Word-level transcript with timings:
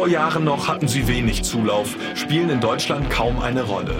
vor 0.00 0.08
Jahren 0.08 0.44
noch 0.44 0.66
hatten 0.66 0.88
sie 0.88 1.06
wenig 1.08 1.42
Zulauf, 1.42 1.94
spielen 2.14 2.48
in 2.48 2.58
Deutschland 2.58 3.10
kaum 3.10 3.38
eine 3.38 3.64
Rolle. 3.64 3.96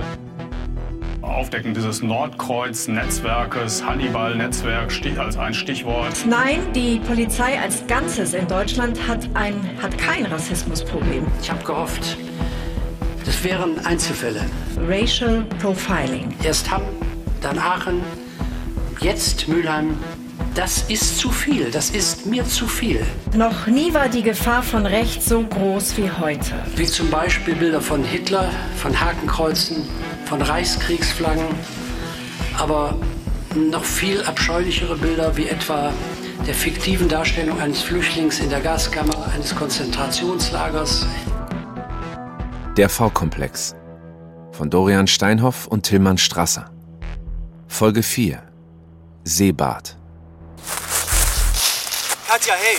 Aufdecken 1.21 1.75
dieses 1.75 2.03
Nordkreuz-Netzwerkes, 2.03 3.85
Hannibal-Netzwerk 3.85 4.91
als 5.19 5.37
ein 5.37 5.53
Stichwort. 5.53 6.15
Nein, 6.27 6.61
die 6.75 7.01
Polizei 7.01 7.61
als 7.61 7.87
Ganzes 7.87 8.33
in 8.33 8.49
Deutschland 8.49 9.07
hat, 9.07 9.29
ein, 9.35 9.61
hat 9.83 9.99
kein 9.99 10.25
Rassismusproblem. 10.25 11.27
Ich 11.43 11.51
habe 11.51 11.63
gehofft, 11.65 12.17
das 13.27 13.45
wären 13.45 13.85
Einzelfälle. 13.85 14.47
Racial 14.89 15.45
Profiling. 15.61 16.35
Erst 16.43 16.71
Hamm, 16.71 16.81
dann 17.43 17.59
Aachen, 17.59 18.01
jetzt 19.03 19.49
Mülheim. 19.49 19.99
Das 20.55 20.83
ist 20.89 21.19
zu 21.19 21.31
viel, 21.31 21.71
das 21.71 21.91
ist 21.91 22.27
mir 22.27 22.45
zu 22.45 22.67
viel. 22.67 23.07
Noch 23.35 23.69
nie 23.69 23.95
war 23.95 24.09
die 24.09 24.23
Gefahr 24.23 24.63
von 24.65 24.85
rechts 24.85 25.27
so 25.27 25.43
groß 25.43 25.97
wie 25.97 26.11
heute. 26.11 26.55
Wie 26.75 26.87
zum 26.87 27.09
Beispiel 27.09 27.55
Bilder 27.55 27.81
von 27.81 28.03
Hitler, 28.03 28.51
von 28.77 28.99
Hakenkreuzen, 29.01 29.85
von 30.25 30.43
Reichskriegsflaggen, 30.43 31.47
aber 32.59 32.97
noch 33.55 33.85
viel 33.85 34.23
abscheulichere 34.25 34.97
Bilder 34.97 35.37
wie 35.37 35.47
etwa 35.49 35.93
der 36.47 36.55
fiktiven 36.55 37.09
Darstellung 37.09 37.61
eines 37.61 37.83
Flüchtlings 37.83 38.41
in 38.41 38.51
der 38.51 38.61
Gaskammer 38.61 39.33
eines 39.33 39.55
Konzentrationslagers. 39.55 41.07
Der 42.77 42.89
V-Komplex 42.89 43.77
von 44.51 44.69
Dorian 44.69 45.07
Steinhoff 45.07 45.67
und 45.69 45.85
Tillmann 45.85 46.19
Strasser. 46.19 46.71
Folge 47.69 48.03
4 48.03 48.43
Seebad. 49.25 50.00
Katja, 52.31 52.55
hey! 52.55 52.79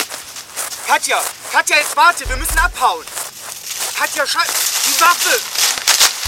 Katja! 0.88 1.21
Katja, 1.52 1.75
jetzt 1.75 1.97
warte, 1.97 2.30
wir 2.30 2.38
müssen 2.38 2.57
abhauen! 2.57 3.03
Katja, 3.99 4.25
scheiß... 4.25 4.47
Die 4.85 5.02
Waffe! 5.02 5.41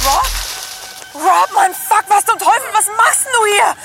Rob? 0.03 1.23
Rob, 1.23 1.49
mein 1.55 1.73
Fuck, 1.73 2.03
was 2.09 2.25
zum 2.25 2.37
Teufel, 2.37 2.69
was 2.73 2.85
machst 2.97 3.25
du 3.33 3.45
hier? 3.45 3.75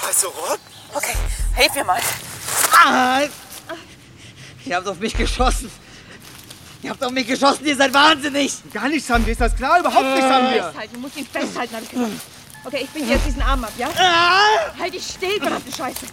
Scheiße, 0.00 0.26
Rob! 0.28 0.58
Okay, 0.94 1.14
hilf 1.56 1.74
mir 1.74 1.84
mal. 1.84 2.00
Ah, 2.72 3.20
ihr 4.64 4.76
habt 4.76 4.88
auf 4.88 4.98
mich 4.98 5.14
geschossen. 5.14 5.70
Ihr 6.80 6.88
habt 6.88 7.04
auf 7.04 7.10
mich 7.10 7.26
geschossen, 7.26 7.66
ihr 7.66 7.76
seid 7.76 7.92
wahnsinnig. 7.92 8.54
Gar 8.72 8.88
nichts 8.88 9.10
haben 9.10 9.26
wir, 9.26 9.32
ist 9.32 9.42
das 9.42 9.54
klar? 9.54 9.80
Überhaupt 9.80 10.06
nichts 10.06 10.30
haben 10.30 10.54
wir. 10.54 10.64
Festhalten, 10.64 10.94
du 10.94 11.00
musst 11.00 11.16
ihn 11.18 11.26
festhalten, 11.26 11.76
hab 11.76 11.82
ich 11.82 11.90
gesagt. 11.90 12.12
Okay, 12.64 12.80
ich 12.84 12.90
bin 12.90 13.06
jetzt 13.06 13.26
diesen 13.26 13.42
Arm 13.42 13.62
ab, 13.62 13.72
ja? 13.76 13.90
Halt 14.78 14.94
dich 14.94 15.06
still, 15.06 15.38
verdammte 15.38 15.70
Scheiße. 15.70 16.06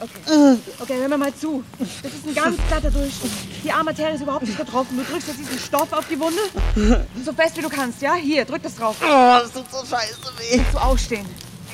Okay. 0.00 0.58
okay, 0.80 0.94
hör 0.98 1.08
mir 1.08 1.16
mal 1.16 1.34
zu. 1.34 1.62
Das 1.78 2.12
ist 2.12 2.26
ein 2.26 2.34
ganz 2.34 2.58
glatter 2.68 2.90
Durchschnitt. 2.90 3.30
Die 3.62 3.70
Armaterie 3.70 4.14
ist 4.14 4.22
überhaupt 4.22 4.44
nicht 4.44 4.58
getroffen. 4.58 4.96
Du 4.96 5.04
drückst 5.04 5.28
jetzt 5.28 5.38
diesen 5.38 5.58
Stoff 5.58 5.92
auf 5.92 6.06
die 6.08 6.18
Wunde. 6.18 6.40
So 7.24 7.32
fest 7.32 7.56
wie 7.56 7.62
du 7.62 7.68
kannst, 7.68 8.02
ja? 8.02 8.14
Hier, 8.14 8.44
drück 8.44 8.62
das 8.62 8.74
drauf. 8.74 8.96
Oh, 9.00 9.06
das 9.06 9.52
tut 9.52 9.70
so 9.70 9.86
scheiße 9.86 10.16
weh. 10.38 10.58
Willst 10.58 10.74
du 10.74 10.78
aufstehen? 10.78 11.26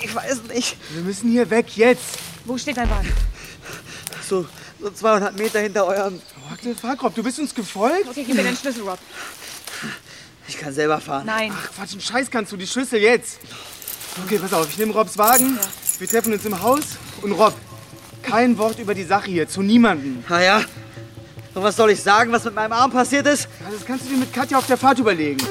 Ich 0.02 0.14
weiß 0.14 0.42
nicht. 0.52 0.76
Wir 0.90 1.02
müssen 1.02 1.30
hier 1.30 1.48
weg, 1.48 1.76
jetzt. 1.76 2.18
Wo 2.44 2.58
steht 2.58 2.76
dein 2.76 2.90
Wagen? 2.90 3.12
So, 4.28 4.46
so 4.80 4.90
200 4.90 5.38
Meter 5.38 5.60
hinter 5.60 5.86
eurem... 5.86 6.20
What 6.48 6.60
the 6.62 6.74
fuck, 6.74 7.02
Rob, 7.02 7.14
du 7.14 7.22
bist 7.22 7.38
uns 7.38 7.54
gefolgt? 7.54 8.08
Okay, 8.08 8.24
gib 8.26 8.36
mir 8.36 8.42
den 8.42 8.56
Schlüssel, 8.56 8.82
Rob. 8.82 8.98
Ich 10.46 10.58
kann 10.58 10.72
selber 10.72 11.00
fahren. 11.00 11.26
Nein. 11.26 11.52
Ach, 11.54 11.72
Quatsch, 11.72 11.92
einen 11.92 12.00
Scheiß 12.00 12.30
kannst 12.30 12.52
du, 12.52 12.56
die 12.56 12.66
Schlüssel 12.66 13.00
jetzt. 13.00 13.38
Okay, 14.24 14.38
pass 14.38 14.52
auf, 14.52 14.68
ich 14.68 14.78
nehme 14.78 14.92
Robs 14.92 15.16
Wagen. 15.16 15.58
Wir 16.00 16.08
treffen 16.08 16.32
uns 16.32 16.46
im 16.46 16.62
Haus. 16.62 16.96
Und 17.20 17.32
Rob, 17.32 17.52
kein 18.22 18.56
Wort 18.56 18.78
über 18.78 18.94
die 18.94 19.04
Sache 19.04 19.30
hier, 19.30 19.46
zu 19.46 19.60
niemandem. 19.60 20.24
Na 20.30 20.42
ja. 20.42 20.62
Und 21.54 21.62
was 21.62 21.76
soll 21.76 21.90
ich 21.90 22.02
sagen, 22.02 22.32
was 22.32 22.42
mit 22.44 22.54
meinem 22.54 22.72
Arm 22.72 22.90
passiert 22.90 23.26
ist? 23.26 23.48
Ja, 23.60 23.70
Das 23.70 23.84
kannst 23.84 24.06
du 24.06 24.08
dir 24.08 24.16
mit 24.16 24.32
Katja 24.32 24.56
auf 24.56 24.66
der 24.66 24.78
Fahrt 24.78 24.98
überlegen. 24.98 25.46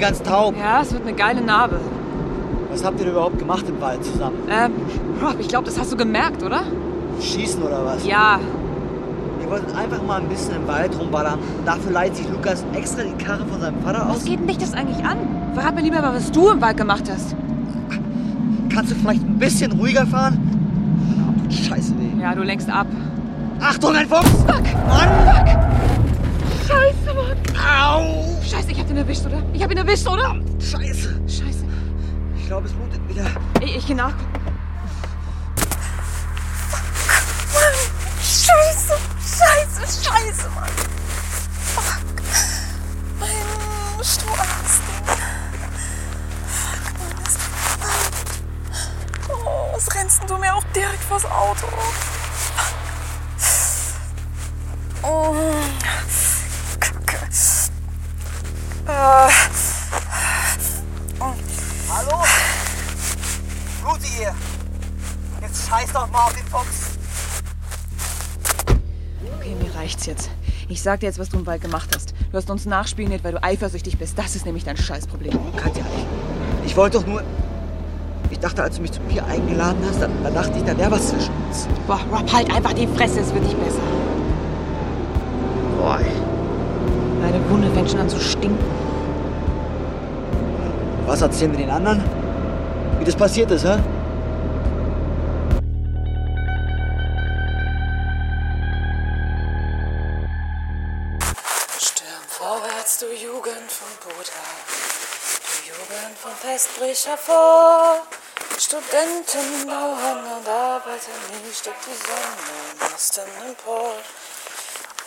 Irgendwie 0.00 0.18
ganz 0.18 0.22
taub. 0.22 0.54
Ja, 0.58 0.80
es 0.82 0.92
wird 0.92 1.02
eine 1.02 1.12
geile 1.14 1.40
Narbe. 1.40 1.80
Was 2.70 2.84
habt 2.84 2.98
ihr 3.00 3.04
denn 3.04 3.12
überhaupt 3.14 3.38
gemacht 3.38 3.64
im 3.68 3.80
Wald 3.80 4.04
zusammen? 4.04 4.36
Ähm, 4.48 4.72
Rob, 5.22 5.36
ich 5.38 5.48
glaube, 5.48 5.66
das 5.66 5.78
hast 5.78 5.92
du 5.92 5.96
gemerkt, 5.96 6.42
oder? 6.42 6.62
Schießen 7.20 7.62
oder 7.62 7.84
was? 7.84 8.06
Ja. 8.06 8.38
Wir 9.40 9.50
wollten 9.50 9.76
einfach 9.76 10.02
mal 10.02 10.20
ein 10.20 10.28
bisschen 10.28 10.54
im 10.56 10.68
Wald 10.68 10.96
rumballern. 10.98 11.34
Und 11.34 11.66
dafür 11.66 11.92
leiht 11.92 12.14
sich 12.16 12.28
Lukas 12.28 12.64
extra 12.72 13.02
die 13.02 13.22
Karre 13.24 13.44
von 13.46 13.60
seinem 13.60 13.80
Vater 13.82 14.06
Was 14.08 14.18
aus. 14.18 14.24
geht 14.24 14.38
denn 14.40 14.46
dich 14.46 14.58
das 14.58 14.72
eigentlich 14.72 15.04
an? 15.04 15.18
Verrat 15.54 15.74
mir 15.74 15.82
lieber 15.82 16.00
mal, 16.00 16.14
was 16.14 16.30
du 16.30 16.48
im 16.50 16.60
Wald 16.60 16.76
gemacht 16.76 17.04
hast. 17.12 17.34
Kannst 18.72 18.92
du 18.92 18.94
vielleicht 18.94 19.22
ein 19.22 19.38
bisschen 19.38 19.72
ruhiger 19.72 20.06
fahren? 20.06 20.38
Oh, 21.28 21.50
scheiße 21.50 21.94
weh. 21.98 22.22
Ja, 22.22 22.34
du 22.34 22.42
lenkst 22.42 22.70
ab. 22.70 22.86
Achtung, 23.60 23.94
ein 23.96 24.06
Fuchs! 24.06 24.30
Fuck! 24.46 24.62
Mann! 24.88 25.59
Scheiße, 26.70 27.14
Mann! 27.14 27.36
Au! 27.58 28.40
Scheiße, 28.42 28.70
ich 28.70 28.78
hab 28.78 28.88
ihn 28.88 28.96
erwischt, 28.96 29.26
oder? 29.26 29.42
Ich 29.52 29.62
hab 29.62 29.70
ihn 29.72 29.78
erwischt, 29.78 30.06
oder? 30.06 30.36
Scheiße! 30.60 31.20
Scheiße. 31.26 31.64
Ich 32.36 32.46
glaube, 32.46 32.68
es 32.68 32.72
blutet 32.72 33.00
wieder. 33.08 33.26
Ich, 33.60 33.76
ich 33.76 33.86
geh 33.86 33.94
nachgucken. 33.94 34.40
Scheiße, 38.22 38.94
scheiße, 39.18 40.04
scheiße, 40.04 40.48
Mann. 40.50 40.70
Fuck. 41.74 42.02
Mein. 43.18 43.28
Fuck, 44.02 44.38
Mann, 46.98 47.24
ist 47.24 47.36
das 47.36 49.28
Oh, 49.28 49.74
was 49.74 49.94
rennst 49.94 50.20
denn 50.20 50.28
du 50.28 50.38
mir 50.38 50.54
auch 50.54 50.64
direkt 50.74 51.02
vors 51.04 51.24
Auto? 51.24 51.66
Sag 70.90 70.98
dir 70.98 71.06
jetzt, 71.06 71.20
was 71.20 71.28
du 71.28 71.38
im 71.38 71.46
Wald 71.46 71.62
gemacht 71.62 71.88
hast. 71.94 72.14
Du 72.32 72.36
hast 72.36 72.50
uns 72.50 72.66
nachspioniert, 72.66 73.22
weil 73.22 73.30
du 73.30 73.40
eifersüchtig 73.44 73.96
bist. 73.96 74.18
Das 74.18 74.34
ist 74.34 74.44
nämlich 74.44 74.64
dein 74.64 74.76
Scheißproblem. 74.76 75.38
Katja, 75.56 75.84
ich, 76.64 76.70
ich 76.70 76.76
wollte 76.76 76.98
doch 76.98 77.06
nur... 77.06 77.22
Ich 78.28 78.40
dachte, 78.40 78.60
als 78.64 78.74
du 78.74 78.82
mich 78.82 78.90
zum 78.90 79.04
Bier 79.04 79.24
eingeladen 79.24 79.78
hast, 79.88 80.02
da, 80.02 80.08
da 80.24 80.30
dachte 80.30 80.58
ich, 80.58 80.64
da 80.64 80.76
wäre 80.76 80.90
was 80.90 81.10
zwischen 81.10 81.32
uns. 81.46 81.68
Boah, 81.86 82.00
Rob, 82.10 82.32
halt 82.32 82.52
einfach 82.52 82.72
die 82.72 82.88
Fresse, 82.88 83.20
es 83.20 83.32
wird 83.32 83.44
nicht 83.44 83.64
besser. 83.64 83.78
Boah, 85.78 86.00
ey. 86.00 86.10
Deine 87.22 87.50
Wunde 87.50 87.70
fängt 87.70 87.88
schon 87.88 88.00
an 88.00 88.08
zu 88.08 88.18
stinken. 88.18 88.58
Was 91.06 91.22
erzählen 91.22 91.52
wir 91.52 91.58
den 91.58 91.70
anderen? 91.70 92.02
Wie 92.98 93.04
das 93.04 93.14
passiert 93.14 93.52
ist, 93.52 93.64
hä? 93.64 93.78
Brich 107.00 107.08
hervor. 107.08 108.06
Studenten 108.58 109.66
bauen 109.66 110.32
und 110.36 110.46
arbeiten 110.46 111.12
nie, 111.30 111.50
steckt 111.50 111.86
die 111.86 111.94
Sonne 111.94 112.52
im 112.72 112.94
Osten 112.94 113.28
empor. 113.46 113.94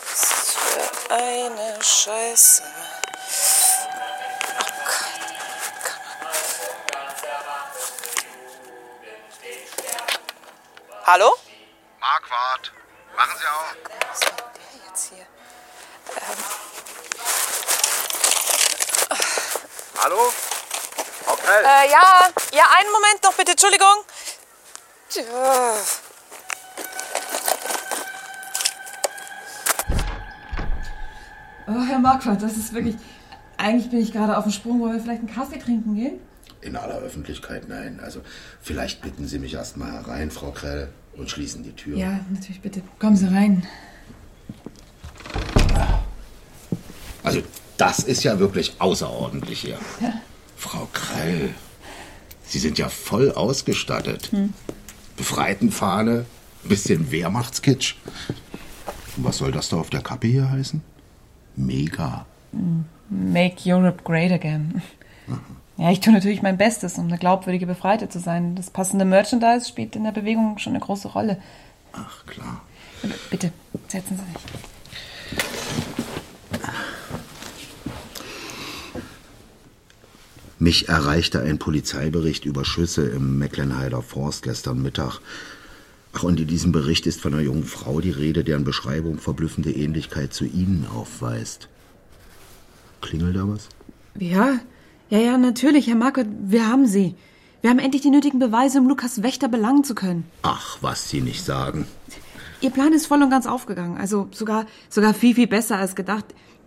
Was 0.02 0.22
ist 0.22 0.56
für 0.56 1.14
eine 1.14 1.78
Scheiße. 1.80 2.64
Oh 6.90 7.04
Gott, 9.94 11.06
Hallo? 11.06 11.36
Marquardt, 12.00 12.72
machen 13.16 13.38
Sie 13.38 13.46
auf. 13.46 13.76
was 14.10 14.20
macht 14.20 14.56
der 14.56 14.88
jetzt 14.88 15.10
hier? 15.10 15.26
Hallo? 20.02 20.32
Okay. 21.44 21.52
Äh, 21.62 21.90
ja, 21.90 22.30
ja, 22.54 22.64
einen 22.78 22.90
Moment 22.90 23.22
noch 23.22 23.34
bitte, 23.34 23.50
Entschuldigung. 23.50 23.86
Tja. 25.10 25.22
Oh, 31.66 31.82
Herr 31.86 31.98
Marquardt, 31.98 32.42
das 32.42 32.56
ist 32.56 32.72
wirklich. 32.72 32.96
Eigentlich 33.58 33.90
bin 33.90 34.00
ich 34.00 34.12
gerade 34.12 34.38
auf 34.38 34.44
dem 34.44 34.52
Sprung. 34.52 34.80
Wollen 34.80 34.94
wir 34.94 35.00
vielleicht 35.00 35.20
einen 35.20 35.34
Kaffee 35.34 35.58
trinken 35.58 35.94
gehen? 35.94 36.18
In 36.62 36.76
aller 36.76 36.96
Öffentlichkeit 36.96 37.68
nein. 37.68 38.00
Also 38.02 38.22
vielleicht 38.62 39.02
bitten 39.02 39.26
Sie 39.28 39.38
mich 39.38 39.52
erst 39.52 39.76
mal 39.76 39.92
herein, 39.92 40.30
Frau 40.30 40.50
Krell, 40.50 40.88
und 41.14 41.30
schließen 41.30 41.62
die 41.62 41.76
Tür. 41.76 41.98
Ja, 41.98 42.20
natürlich, 42.30 42.62
bitte. 42.62 42.80
Kommen 42.98 43.16
Sie 43.16 43.26
rein. 43.26 43.66
Also 47.22 47.42
das 47.76 47.98
ist 47.98 48.22
ja 48.24 48.38
wirklich 48.38 48.76
außerordentlich 48.78 49.60
hier. 49.60 49.78
Ja. 50.00 50.14
Frau 50.64 50.88
Krell, 50.94 51.54
Sie 52.46 52.58
sind 52.58 52.78
ja 52.78 52.88
voll 52.88 53.32
ausgestattet. 53.32 54.32
Hm. 54.32 54.54
Befreitenfahne, 55.18 56.24
bisschen 56.62 57.10
Wehrmachtskitsch. 57.10 57.96
Und 59.16 59.24
was 59.24 59.36
soll 59.36 59.52
das 59.52 59.68
da 59.68 59.76
auf 59.76 59.90
der 59.90 60.00
Kappe 60.00 60.26
hier 60.26 60.50
heißen? 60.50 60.80
Mega. 61.56 62.24
Make 63.10 63.56
Europe 63.66 64.04
great 64.04 64.32
again. 64.32 64.80
Ja, 65.76 65.90
ich 65.90 66.00
tue 66.00 66.14
natürlich 66.14 66.40
mein 66.40 66.56
Bestes, 66.56 66.96
um 66.96 67.08
eine 67.08 67.18
glaubwürdige 67.18 67.66
Befreite 67.66 68.08
zu 68.08 68.18
sein. 68.18 68.56
Das 68.56 68.70
passende 68.70 69.04
Merchandise 69.04 69.68
spielt 69.68 69.96
in 69.96 70.04
der 70.04 70.12
Bewegung 70.12 70.56
schon 70.56 70.72
eine 70.72 70.80
große 70.80 71.08
Rolle. 71.08 71.42
Ach, 71.92 72.24
klar. 72.24 72.62
Bitte, 73.30 73.52
setzen 73.88 74.16
Sie 74.16 74.32
sich. 74.32 74.73
Mich 80.64 80.88
erreichte 80.88 81.42
ein 81.42 81.58
Polizeibericht 81.58 82.46
über 82.46 82.64
Schüsse 82.64 83.06
im 83.06 83.38
Mecklenheider 83.38 84.00
Forst 84.00 84.44
gestern 84.44 84.80
Mittag. 84.80 85.20
Ach, 86.14 86.22
und 86.22 86.40
in 86.40 86.46
diesem 86.46 86.72
Bericht 86.72 87.06
ist 87.06 87.20
von 87.20 87.34
einer 87.34 87.42
jungen 87.42 87.64
Frau 87.64 88.00
die 88.00 88.12
Rede, 88.12 88.44
deren 88.44 88.64
Beschreibung 88.64 89.18
verblüffende 89.18 89.70
Ähnlichkeit 89.70 90.32
zu 90.32 90.46
Ihnen 90.46 90.86
aufweist. 90.86 91.68
Klingelt 93.02 93.36
da 93.36 93.46
was? 93.46 93.68
Ja, 94.18 94.54
ja, 95.10 95.18
ja, 95.18 95.36
natürlich, 95.36 95.86
Herr 95.86 95.96
Marquardt, 95.96 96.28
wir 96.46 96.66
haben 96.66 96.86
sie. 96.86 97.14
Wir 97.60 97.68
haben 97.68 97.78
endlich 97.78 98.00
die 98.00 98.08
nötigen 98.08 98.38
Beweise, 98.38 98.78
um 98.78 98.88
Lukas 98.88 99.22
Wächter 99.22 99.48
belangen 99.48 99.84
zu 99.84 99.94
können. 99.94 100.24
Ach, 100.40 100.78
was 100.80 101.10
Sie 101.10 101.20
nicht 101.20 101.44
sagen. 101.44 101.86
Ihr 102.62 102.70
Plan 102.70 102.94
ist 102.94 103.04
voll 103.04 103.22
und 103.22 103.28
ganz 103.28 103.46
aufgegangen. 103.46 103.98
Also 103.98 104.28
sogar, 104.30 104.64
sogar 104.88 105.12
viel, 105.12 105.34
viel 105.34 105.46
besser 105.46 105.76
als 105.76 105.94
gedacht. 105.94 106.24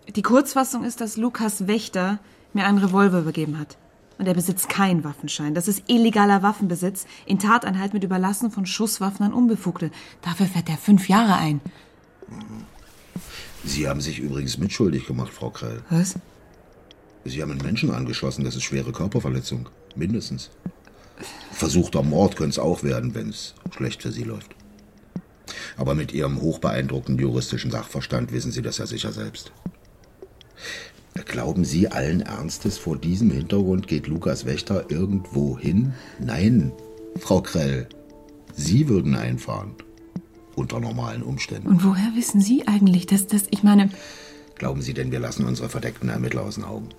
Die 0.08 0.22
Kurzfassung 0.22 0.84
ist, 0.84 1.02
dass 1.02 1.18
Lukas 1.18 1.66
Wächter 1.66 2.20
mir 2.54 2.68
einen 2.68 2.78
Revolver 2.78 3.22
übergeben 3.22 3.58
hat. 3.58 3.76
Und 4.18 4.28
er 4.28 4.34
besitzt 4.34 4.70
keinen 4.70 5.04
Waffenschein. 5.04 5.54
Das 5.54 5.68
ist 5.68 5.84
illegaler 5.88 6.42
Waffenbesitz 6.42 7.06
in 7.26 7.40
Tateinheit 7.40 7.94
mit 7.94 8.04
Überlassen 8.04 8.50
von 8.50 8.66
Schusswaffen 8.66 9.26
an 9.26 9.34
Unbefugte. 9.34 9.92
Dafür 10.22 10.48
fährt 10.48 10.70
er 10.70 10.78
fünf 10.78 11.08
Jahre 11.08 11.36
ein. 11.36 11.62
Sie 13.64 13.88
haben 13.88 14.02
sich 14.02 14.20
übrigens 14.20 14.58
mitschuldig 14.58 15.06
gemacht, 15.06 15.32
Frau 15.34 15.50
Krell. 15.50 15.84
Was? 15.90 16.16
Sie 17.26 17.42
haben 17.42 17.52
einen 17.52 17.62
Menschen 17.62 17.92
angeschossen. 17.92 18.44
Das 18.44 18.56
ist 18.56 18.64
schwere 18.64 18.92
Körperverletzung. 18.92 19.70
Mindestens. 19.96 20.50
Versuchter 21.52 22.04
Mord 22.04 22.36
könnte 22.36 22.52
es 22.52 22.60
auch 22.60 22.84
werden, 22.84 23.16
wenn 23.16 23.30
es 23.30 23.56
schlecht 23.76 24.04
für 24.04 24.12
Sie 24.12 24.24
läuft. 24.24 24.56
Aber 25.76 25.96
mit 25.96 26.12
Ihrem 26.12 26.42
hochbeeindruckenden 26.42 27.24
juristischen 27.24 27.72
Sachverstand 27.72 28.32
wissen 28.32 28.52
Sie 28.52 28.62
das 28.62 28.78
ja 28.78 28.86
sicher 28.86 29.12
selbst. 29.12 29.52
Glauben 31.28 31.66
Sie 31.66 31.90
allen 31.90 32.22
Ernstes, 32.22 32.78
vor 32.78 32.98
diesem 32.98 33.32
Hintergrund 33.32 33.88
geht 33.88 34.08
Lukas 34.08 34.46
Wächter 34.46 34.90
irgendwo 34.90 35.58
hin? 35.58 35.94
Nein, 36.20 36.72
Frau 37.20 37.42
Krell. 37.42 37.88
Sie 38.56 38.88
würden 38.88 39.16
einfahren. 39.16 39.72
Unter 40.56 40.80
normalen 40.80 41.22
Umständen. 41.22 41.68
Und 41.68 41.84
woher 41.84 42.16
wissen 42.16 42.42
Sie 42.42 42.68
eigentlich, 42.68 43.06
dass 43.06 43.28
das, 43.28 43.44
ich 43.52 43.62
meine, 43.62 43.90
Glauben 44.56 44.82
Sie 44.82 44.94
denn, 44.96 45.12
wir 45.12 45.20
lassen 45.20 45.46
unsere 45.46 45.70
verdeckten 45.70 46.10
Ermittler 46.10 46.42
aus 46.42 46.56
den 46.56 46.64
Augen? 46.64 46.90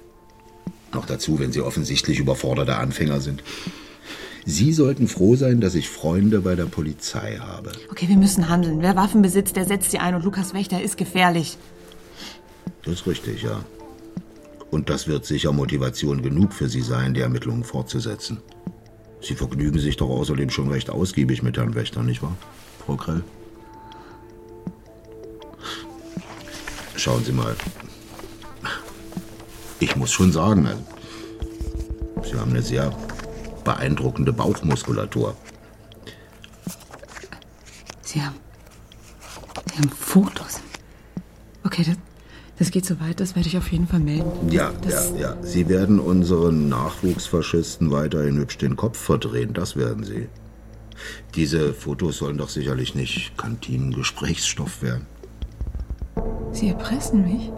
Noch 0.93 1.07
dazu, 1.07 1.41
wenn 1.41 1.51
sie 1.51 1.61
offensichtlich 1.61 2.21
überforderte 2.21 2.77
Anfänger 2.77 3.21
sind. 3.21 3.43
Sie 4.47 4.73
sollten 4.73 5.09
froh 5.09 5.37
sein, 5.37 5.61
dass 5.61 5.75
ich 5.75 5.89
Freunde 5.89 6.41
bei 6.41 6.55
der 6.55 6.67
Polizei 6.67 7.39
habe. 7.39 7.73
okay, 7.91 8.09
wir 8.09 8.17
müssen 8.17 8.49
handeln. 8.49 8.81
Wer 8.81 8.95
Waffen 8.95 9.23
besitzt, 9.23 9.57
der 9.57 9.67
setzt 9.67 9.91
sie 9.91 9.99
ein 9.99 10.15
und 10.15 10.25
Lukas 10.25 10.55
Wächter 10.55 10.81
ist 10.81 10.97
gefährlich. 10.97 11.59
Das 12.85 12.95
ist 12.95 13.07
richtig, 13.07 13.43
ja. 13.43 13.65
Und 14.71 14.91
das 14.91 15.09
wird 15.09 15.25
sicher 15.25 15.53
Motivation 15.53 16.23
genug 16.23 16.53
für 16.53 16.69
Sie 16.69 16.83
sein, 16.83 17.15
die 17.15 17.21
Ermittlungen 17.21 17.65
fortzusetzen. 17.65 18.39
Sie 19.21 19.35
vergnügen 19.35 19.79
sich 19.79 19.97
doch 19.97 20.11
außerdem 20.11 20.51
schon 20.51 20.69
recht 20.69 20.91
ausgiebig 20.91 21.43
mit 21.43 21.57
Herrn 21.57 21.75
Wächter, 21.75 22.03
nicht 22.03 22.23
wahr, 22.23 22.37
Frau 22.85 22.97
Krell? 22.97 23.25
Schauen 26.97 27.25
Sie 27.25 27.33
mal. 27.33 27.57
Ich 29.81 29.97
muss 29.97 30.11
schon 30.11 30.33
sagen, 30.33 30.67
also, 30.67 30.85
Sie 32.25 32.39
haben 32.39 32.51
eine 32.51 32.63
sehr 32.63 32.93
beeindruckende 33.65 34.33
Bauchmuskulatur. 34.33 35.37
Sie 38.03 38.23
haben, 38.23 38.37
Sie 39.71 39.79
haben 39.79 39.89
Fotos. 39.91 40.61
Okay, 41.65 41.85
das, 41.85 41.97
das 42.59 42.71
geht 42.71 42.85
so 42.85 42.99
weit, 43.01 43.21
das 43.21 43.37
werde 43.37 43.49
ich 43.49 43.57
auf 43.57 43.71
jeden 43.71 43.87
Fall 43.87 44.01
melden. 44.01 44.51
Ja, 44.51 44.73
das, 44.83 45.13
ja, 45.13 45.21
ja. 45.21 45.37
Sie 45.43 45.69
werden 45.69 46.01
unseren 46.01 46.69
Nachwuchsfaschisten 46.69 47.91
weiterhin 47.91 48.39
hübsch 48.39 48.59
den 48.59 48.77
Kopf 48.77 48.99
verdrehen, 48.99 49.53
das 49.55 49.77
werden 49.77 50.05
Sie. 50.05 50.29
Diese 51.35 51.73
Fotos 51.73 52.19
sollen 52.19 52.39
doch 52.39 52.49
sicherlich 52.49 52.95
nicht 52.95 53.37
Kantinengesprächsstoff 53.39 54.83
werden. 54.83 55.07
Sie 56.53 56.69
erpressen 56.69 57.23
mich? 57.23 57.53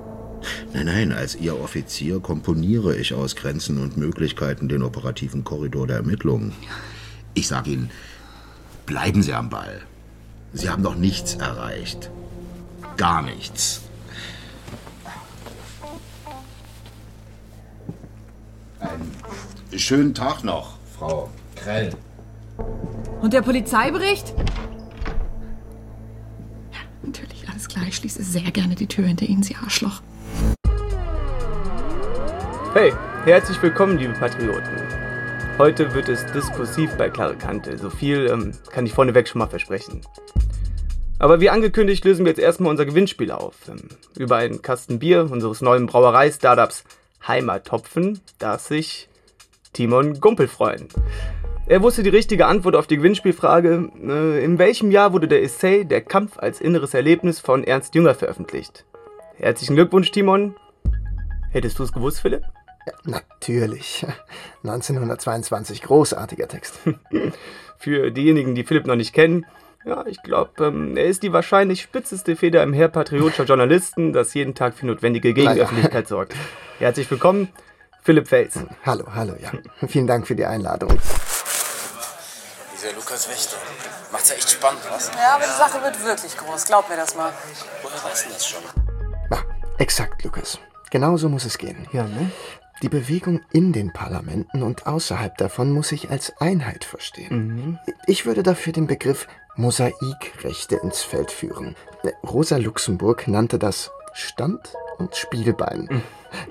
Nein, 0.72 0.86
nein, 0.86 1.12
als 1.12 1.36
Ihr 1.36 1.58
Offizier 1.58 2.20
komponiere 2.20 2.96
ich 2.96 3.14
aus 3.14 3.36
Grenzen 3.36 3.78
und 3.78 3.96
Möglichkeiten 3.96 4.68
den 4.68 4.82
operativen 4.82 5.44
Korridor 5.44 5.86
der 5.86 5.96
Ermittlungen. 5.96 6.52
Ich 7.34 7.48
sage 7.48 7.70
Ihnen, 7.70 7.90
bleiben 8.86 9.22
Sie 9.22 9.32
am 9.32 9.50
Ball. 9.50 9.80
Sie 10.52 10.68
haben 10.68 10.82
doch 10.82 10.96
nichts 10.96 11.34
erreicht. 11.34 12.10
Gar 12.96 13.22
nichts. 13.22 13.82
Schönen 19.76 20.14
Tag 20.14 20.44
noch, 20.44 20.78
Frau 20.98 21.30
Krell. 21.54 21.90
Und 23.20 23.32
der 23.32 23.42
Polizeibericht? 23.42 24.34
Ja, 26.72 26.78
natürlich, 27.02 27.48
alles 27.48 27.68
klar. 27.68 27.84
Ich 27.88 27.96
schließe 27.96 28.22
sehr 28.22 28.50
gerne 28.50 28.74
die 28.74 28.86
Tür 28.86 29.06
hinter 29.06 29.26
Ihnen, 29.26 29.42
Sie 29.42 29.56
Arschloch. 29.56 30.02
Hey, 32.72 32.92
herzlich 33.24 33.60
willkommen, 33.62 33.98
liebe 33.98 34.12
Patrioten. 34.14 34.76
Heute 35.58 35.92
wird 35.92 36.08
es 36.08 36.24
diskursiv 36.32 36.94
bei 36.96 37.10
Klare 37.10 37.36
Kante. 37.36 37.76
So 37.76 37.90
viel 37.90 38.26
ähm, 38.30 38.52
kann 38.70 38.86
ich 38.86 38.94
vorneweg 38.94 39.28
schon 39.28 39.40
mal 39.40 39.48
versprechen. 39.48 40.00
Aber 41.18 41.40
wie 41.40 41.50
angekündigt, 41.50 42.04
lösen 42.06 42.24
wir 42.24 42.30
jetzt 42.30 42.40
erstmal 42.40 42.70
unser 42.70 42.86
Gewinnspiel 42.86 43.30
auf. 43.30 43.56
Ähm, 43.68 43.82
über 44.16 44.36
einen 44.36 44.62
Kasten 44.62 44.98
Bier 44.98 45.30
unseres 45.30 45.60
neuen 45.60 45.86
Brauerei-Startups 45.86 46.84
Heimattopfen 47.26 48.20
darf 48.38 48.62
sich 48.62 49.09
Timon 49.72 50.20
Gumpel 50.20 50.48
freuen. 50.48 50.88
Er 51.66 51.82
wusste 51.82 52.02
die 52.02 52.10
richtige 52.10 52.46
Antwort 52.46 52.74
auf 52.74 52.86
die 52.86 52.96
Gewinnspielfrage. 52.96 53.90
Äh, 54.02 54.44
in 54.44 54.58
welchem 54.58 54.90
Jahr 54.90 55.12
wurde 55.12 55.28
der 55.28 55.42
Essay 55.42 55.84
Der 55.84 56.00
Kampf 56.00 56.38
als 56.38 56.60
inneres 56.60 56.94
Erlebnis 56.94 57.38
von 57.38 57.62
Ernst 57.64 57.94
Jünger 57.94 58.14
veröffentlicht? 58.14 58.84
Herzlichen 59.36 59.76
Glückwunsch, 59.76 60.10
Timon. 60.10 60.56
Hättest 61.50 61.78
du 61.78 61.84
es 61.84 61.92
gewusst, 61.92 62.20
Philipp? 62.20 62.42
Natürlich. 63.04 64.04
1922, 64.64 65.82
großartiger 65.82 66.48
Text. 66.48 66.80
Für 67.78 68.10
diejenigen, 68.10 68.54
die 68.54 68.64
Philipp 68.64 68.86
noch 68.86 68.96
nicht 68.96 69.14
kennen, 69.14 69.46
ja, 69.86 70.04
ich 70.06 70.22
glaube, 70.22 70.66
ähm, 70.66 70.96
er 70.96 71.06
ist 71.06 71.22
die 71.22 71.32
wahrscheinlich 71.32 71.80
spitzeste 71.80 72.36
Feder 72.36 72.62
im 72.62 72.74
Heer 72.74 72.88
patriotischer 72.88 73.44
Journalisten, 73.44 74.12
das 74.12 74.34
jeden 74.34 74.54
Tag 74.54 74.74
für 74.74 74.86
notwendige 74.86 75.32
Gegenöffentlichkeit 75.32 76.06
sorgt. 76.06 76.34
Herzlich 76.78 77.10
willkommen, 77.10 77.48
Philipp 78.02 78.28
Fels. 78.28 78.54
Hallo, 78.84 79.04
hallo, 79.14 79.34
ja. 79.40 79.52
Vielen 79.88 80.06
Dank 80.06 80.26
für 80.26 80.34
die 80.34 80.46
Einladung. 80.46 80.90
Dieser 82.74 82.92
Lukas 82.94 83.28
Wächter. 83.28 83.56
Macht's 84.10 84.30
ja 84.30 84.36
echt 84.36 84.50
spannend, 84.50 84.80
was? 84.90 85.08
Ja, 85.08 85.34
aber 85.34 85.44
die 85.44 85.58
Sache 85.58 85.82
wird 85.82 86.02
wirklich 86.04 86.36
groß. 86.36 86.64
Glaub 86.64 86.88
mir 86.88 86.96
das 86.96 87.14
mal. 87.14 87.32
Woher 87.82 88.10
weißt 88.10 88.26
du 88.26 88.32
das 88.32 88.46
schon? 88.46 88.62
Exakt, 89.78 90.24
Lukas. 90.24 90.58
Genau 90.90 91.16
so 91.16 91.28
muss 91.28 91.44
es 91.44 91.56
gehen. 91.56 91.86
Ja, 91.92 92.04
ne? 92.04 92.30
Die 92.82 92.88
Bewegung 92.88 93.40
in 93.52 93.72
den 93.72 93.92
Parlamenten 93.92 94.62
und 94.62 94.86
außerhalb 94.86 95.36
davon 95.36 95.70
muss 95.70 95.88
sich 95.88 96.10
als 96.10 96.34
Einheit 96.38 96.84
verstehen. 96.84 97.78
Ich 98.06 98.24
würde 98.24 98.42
dafür 98.42 98.72
den 98.72 98.86
Begriff 98.86 99.26
Mosaikrechte 99.56 100.76
ins 100.76 101.02
Feld 101.02 101.30
führen. 101.30 101.76
Rosa 102.24 102.56
Luxemburg 102.56 103.28
nannte 103.28 103.58
das 103.58 103.90
Stand- 104.12 104.74
und 104.98 105.16
Spielbein. 105.16 106.02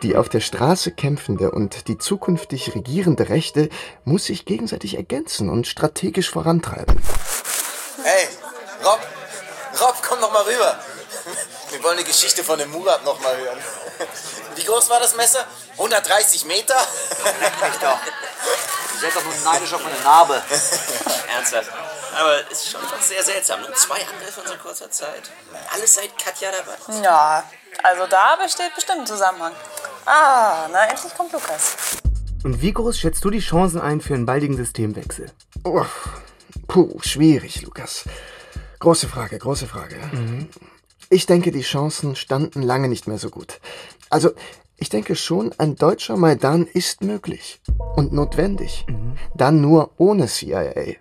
Die 0.04 0.16
auf 0.16 0.30
der 0.30 0.40
Straße 0.40 0.92
kämpfende 0.92 1.52
und 1.52 1.88
die 1.88 1.98
zukünftig 1.98 2.76
regierende 2.76 3.30
Rechte 3.30 3.70
muss 4.04 4.26
sich 4.26 4.46
gegenseitig 4.46 4.96
ergänzen 4.96 5.50
und 5.50 5.68
strategisch 5.68 6.30
vorantreiben. 6.30 7.02
Hey, 8.04 8.28
Rob! 8.84 9.00
Rob, 9.80 9.96
komm 10.08 10.20
noch 10.20 10.34
mal 10.34 10.44
rüber! 10.44 10.80
Wir 11.72 11.84
wollen 11.84 11.98
die 11.98 12.04
Geschichte 12.04 12.44
von 12.44 12.60
dem 12.60 12.72
Murat 12.72 13.06
noch 13.06 13.20
mal 13.22 13.38
hören. 13.38 13.58
Wie 14.56 14.64
groß 14.64 14.90
war 14.90 15.00
das 15.00 15.16
Messer? 15.16 15.46
130 15.74 16.46
Meter? 16.46 16.76
doch. 17.82 18.00
seid 19.00 19.16
doch 19.16 19.24
nur 19.24 19.34
neidisch 19.54 19.74
auf 19.74 19.84
meine 19.84 20.00
Narbe. 20.00 20.42
Ernsthaft. 21.36 21.72
Aber 22.18 22.52
es 22.52 22.64
ist 22.64 22.72
schon 22.72 22.82
doch 22.82 23.02
sehr 23.02 23.24
seltsam. 23.24 23.62
Nur 23.62 23.74
zwei 23.74 23.96
Angriffe 23.96 24.42
in 24.42 24.48
so 24.48 24.54
kurzer 24.56 24.90
Zeit. 24.92 25.32
Alles 25.74 25.96
seit 25.96 26.18
Katja 26.18 26.50
dabei. 26.52 27.02
Ja, 27.04 27.44
also 27.84 28.08
da 28.08 28.36
besteht 28.42 28.74
bestimmt 28.76 29.02
ein 29.02 29.08
Zusammenhang. 29.08 29.54
Ah, 30.06 30.68
na 30.72 30.86
endlich 30.86 31.14
kommt 31.16 31.32
Lukas. 31.32 31.76
Und 32.44 32.62
wie 32.62 32.74
groß 32.74 32.98
schätzt 32.98 33.24
du 33.26 33.30
die 33.30 33.40
Chancen 33.40 33.82
ein 33.82 34.02
für 34.02 34.14
einen 34.14 34.26
baldigen 34.26 34.56
Systemwechsel? 34.56 35.32
Oh, 35.64 35.86
puh, 36.68 37.00
schwierig, 37.02 37.62
Lukas. 37.62 38.06
Große 38.80 39.08
Frage, 39.08 39.38
große 39.38 39.68
Frage. 39.68 39.98
Ich 41.10 41.26
denke, 41.26 41.52
die 41.52 41.62
Chancen 41.64 42.16
standen 42.16 42.62
lange 42.62 42.88
nicht 42.88 43.08
mehr 43.08 43.18
so 43.18 43.30
gut. 43.30 43.60
Also, 44.10 44.32
ich 44.78 44.88
denke 44.90 45.18
schon, 45.18 45.54
ein 45.58 45.76
deutscher 45.76 46.16
Maidan 46.16 46.66
ist 46.66 47.04
möglich 47.04 47.60
und 47.96 48.14
notwendig. 48.14 48.86
Dann 49.36 49.60
nur 49.60 49.92
ohne 49.98 50.28
CIA. 50.28 50.96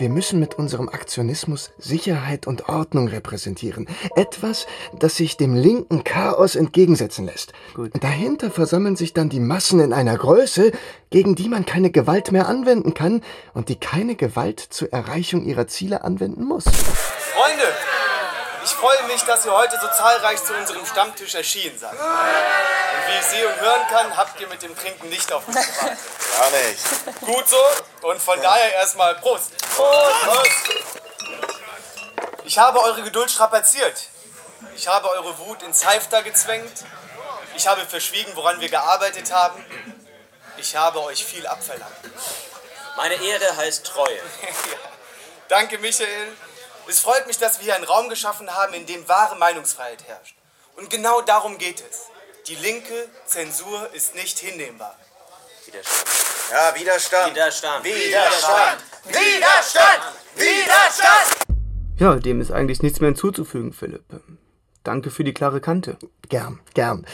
Wir 0.00 0.08
müssen 0.08 0.40
mit 0.40 0.54
unserem 0.54 0.88
Aktionismus 0.88 1.72
Sicherheit 1.76 2.46
und 2.46 2.70
Ordnung 2.70 3.08
repräsentieren. 3.08 3.86
Etwas, 4.16 4.66
das 4.98 5.16
sich 5.16 5.36
dem 5.36 5.54
linken 5.54 6.04
Chaos 6.04 6.56
entgegensetzen 6.56 7.26
lässt. 7.26 7.52
Dahinter 8.00 8.50
versammeln 8.50 8.96
sich 8.96 9.12
dann 9.12 9.28
die 9.28 9.40
Massen 9.40 9.78
in 9.78 9.92
einer 9.92 10.16
Größe, 10.16 10.72
gegen 11.10 11.34
die 11.34 11.50
man 11.50 11.66
keine 11.66 11.90
Gewalt 11.90 12.32
mehr 12.32 12.48
anwenden 12.48 12.94
kann 12.94 13.20
und 13.52 13.68
die 13.68 13.76
keine 13.76 14.14
Gewalt 14.14 14.60
zur 14.60 14.90
Erreichung 14.90 15.44
ihrer 15.44 15.66
Ziele 15.66 16.02
anwenden 16.02 16.44
muss. 16.44 16.64
Freunde, 16.64 17.64
ich 18.70 18.76
freue 18.76 19.02
mich, 19.04 19.22
dass 19.22 19.44
ihr 19.44 19.52
heute 19.52 19.78
so 19.80 19.88
zahlreich 19.88 20.42
zu 20.44 20.54
unserem 20.54 20.86
Stammtisch 20.86 21.34
erschienen 21.34 21.76
seid. 21.76 21.92
Und 21.92 21.98
wie 21.98 23.18
ich 23.18 23.26
sehe 23.26 23.48
und 23.48 23.60
hören 23.60 23.82
kann, 23.88 24.16
habt 24.16 24.40
ihr 24.40 24.46
mit 24.46 24.62
dem 24.62 24.76
Trinken 24.78 25.08
nicht 25.08 25.32
auf 25.32 25.46
mich 25.48 25.56
gewartet. 25.56 25.98
Gar 26.38 26.50
nicht. 26.50 27.20
Gut 27.20 27.48
so 27.48 28.08
und 28.08 28.22
von 28.22 28.40
daher 28.40 28.74
erstmal 28.74 29.16
Prost. 29.16 29.50
Prost. 29.76 30.48
Ich 32.44 32.58
habe 32.58 32.80
eure 32.80 33.02
Geduld 33.02 33.30
strapaziert. 33.30 34.08
Ich 34.76 34.86
habe 34.86 35.10
eure 35.10 35.36
Wut 35.38 35.62
ins 35.62 35.84
Halfter 35.84 36.22
gezwängt. 36.22 36.84
Ich 37.56 37.66
habe 37.66 37.84
verschwiegen, 37.84 38.30
woran 38.36 38.60
wir 38.60 38.68
gearbeitet 38.68 39.32
haben. 39.32 39.64
Ich 40.58 40.76
habe 40.76 41.02
euch 41.02 41.24
viel 41.24 41.46
abverlangt. 41.46 41.92
Meine 42.96 43.14
Ehre 43.14 43.56
heißt 43.56 43.84
Treue. 43.86 44.20
Danke, 45.48 45.78
Michael. 45.78 46.36
Es 46.88 47.00
freut 47.00 47.26
mich, 47.26 47.38
dass 47.38 47.58
wir 47.58 47.64
hier 47.64 47.74
einen 47.76 47.84
Raum 47.84 48.08
geschaffen 48.08 48.50
haben, 48.50 48.74
in 48.74 48.86
dem 48.86 49.06
wahre 49.08 49.36
Meinungsfreiheit 49.36 50.02
herrscht. 50.06 50.34
Und 50.76 50.90
genau 50.90 51.20
darum 51.20 51.58
geht 51.58 51.82
es. 51.88 52.06
Die 52.46 52.56
linke 52.56 53.08
Zensur 53.26 53.88
ist 53.92 54.14
nicht 54.14 54.38
hinnehmbar. 54.38 54.96
Widerstand. 55.66 56.08
Ja, 56.50 56.74
Widerstand. 56.74 57.34
Widerstand. 57.34 57.84
Widerstand. 57.84 58.80
Widerstand. 59.04 60.02
Widerstand. 60.34 61.50
Ja, 61.98 62.14
dem 62.14 62.40
ist 62.40 62.50
eigentlich 62.50 62.82
nichts 62.82 63.00
mehr 63.00 63.08
hinzuzufügen, 63.08 63.72
Philipp. 63.72 64.04
Danke 64.82 65.10
für 65.10 65.24
die 65.24 65.34
klare 65.34 65.60
Kante. 65.60 65.98
Gern, 66.28 66.60
gern. 66.74 67.04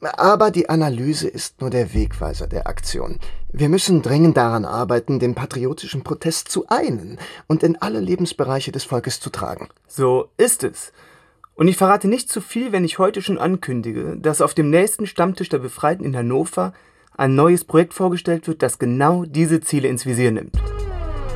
Aber 0.00 0.50
die 0.50 0.68
Analyse 0.68 1.26
ist 1.26 1.60
nur 1.60 1.70
der 1.70 1.92
Wegweiser 1.92 2.46
der 2.46 2.68
Aktion. 2.68 3.18
Wir 3.52 3.68
müssen 3.68 4.02
dringend 4.02 4.36
daran 4.36 4.64
arbeiten, 4.64 5.18
den 5.18 5.34
patriotischen 5.34 6.04
Protest 6.04 6.48
zu 6.48 6.68
einen 6.68 7.18
und 7.48 7.62
in 7.62 7.76
alle 7.80 8.00
Lebensbereiche 8.00 8.70
des 8.70 8.84
Volkes 8.84 9.18
zu 9.18 9.30
tragen. 9.30 9.68
So 9.88 10.28
ist 10.36 10.62
es. 10.62 10.92
Und 11.54 11.68
ich 11.68 11.76
verrate 11.76 12.06
nicht 12.06 12.28
zu 12.28 12.40
viel, 12.40 12.70
wenn 12.70 12.84
ich 12.84 12.98
heute 12.98 13.22
schon 13.22 13.38
ankündige, 13.38 14.16
dass 14.18 14.42
auf 14.42 14.52
dem 14.54 14.70
nächsten 14.70 15.06
Stammtisch 15.06 15.48
der 15.48 15.58
Befreiten 15.58 16.04
in 16.04 16.16
Hannover 16.16 16.74
ein 17.16 17.34
neues 17.34 17.64
Projekt 17.64 17.94
vorgestellt 17.94 18.46
wird, 18.46 18.62
das 18.62 18.78
genau 18.78 19.24
diese 19.24 19.60
Ziele 19.60 19.88
ins 19.88 20.04
Visier 20.04 20.32
nimmt. 20.32 20.54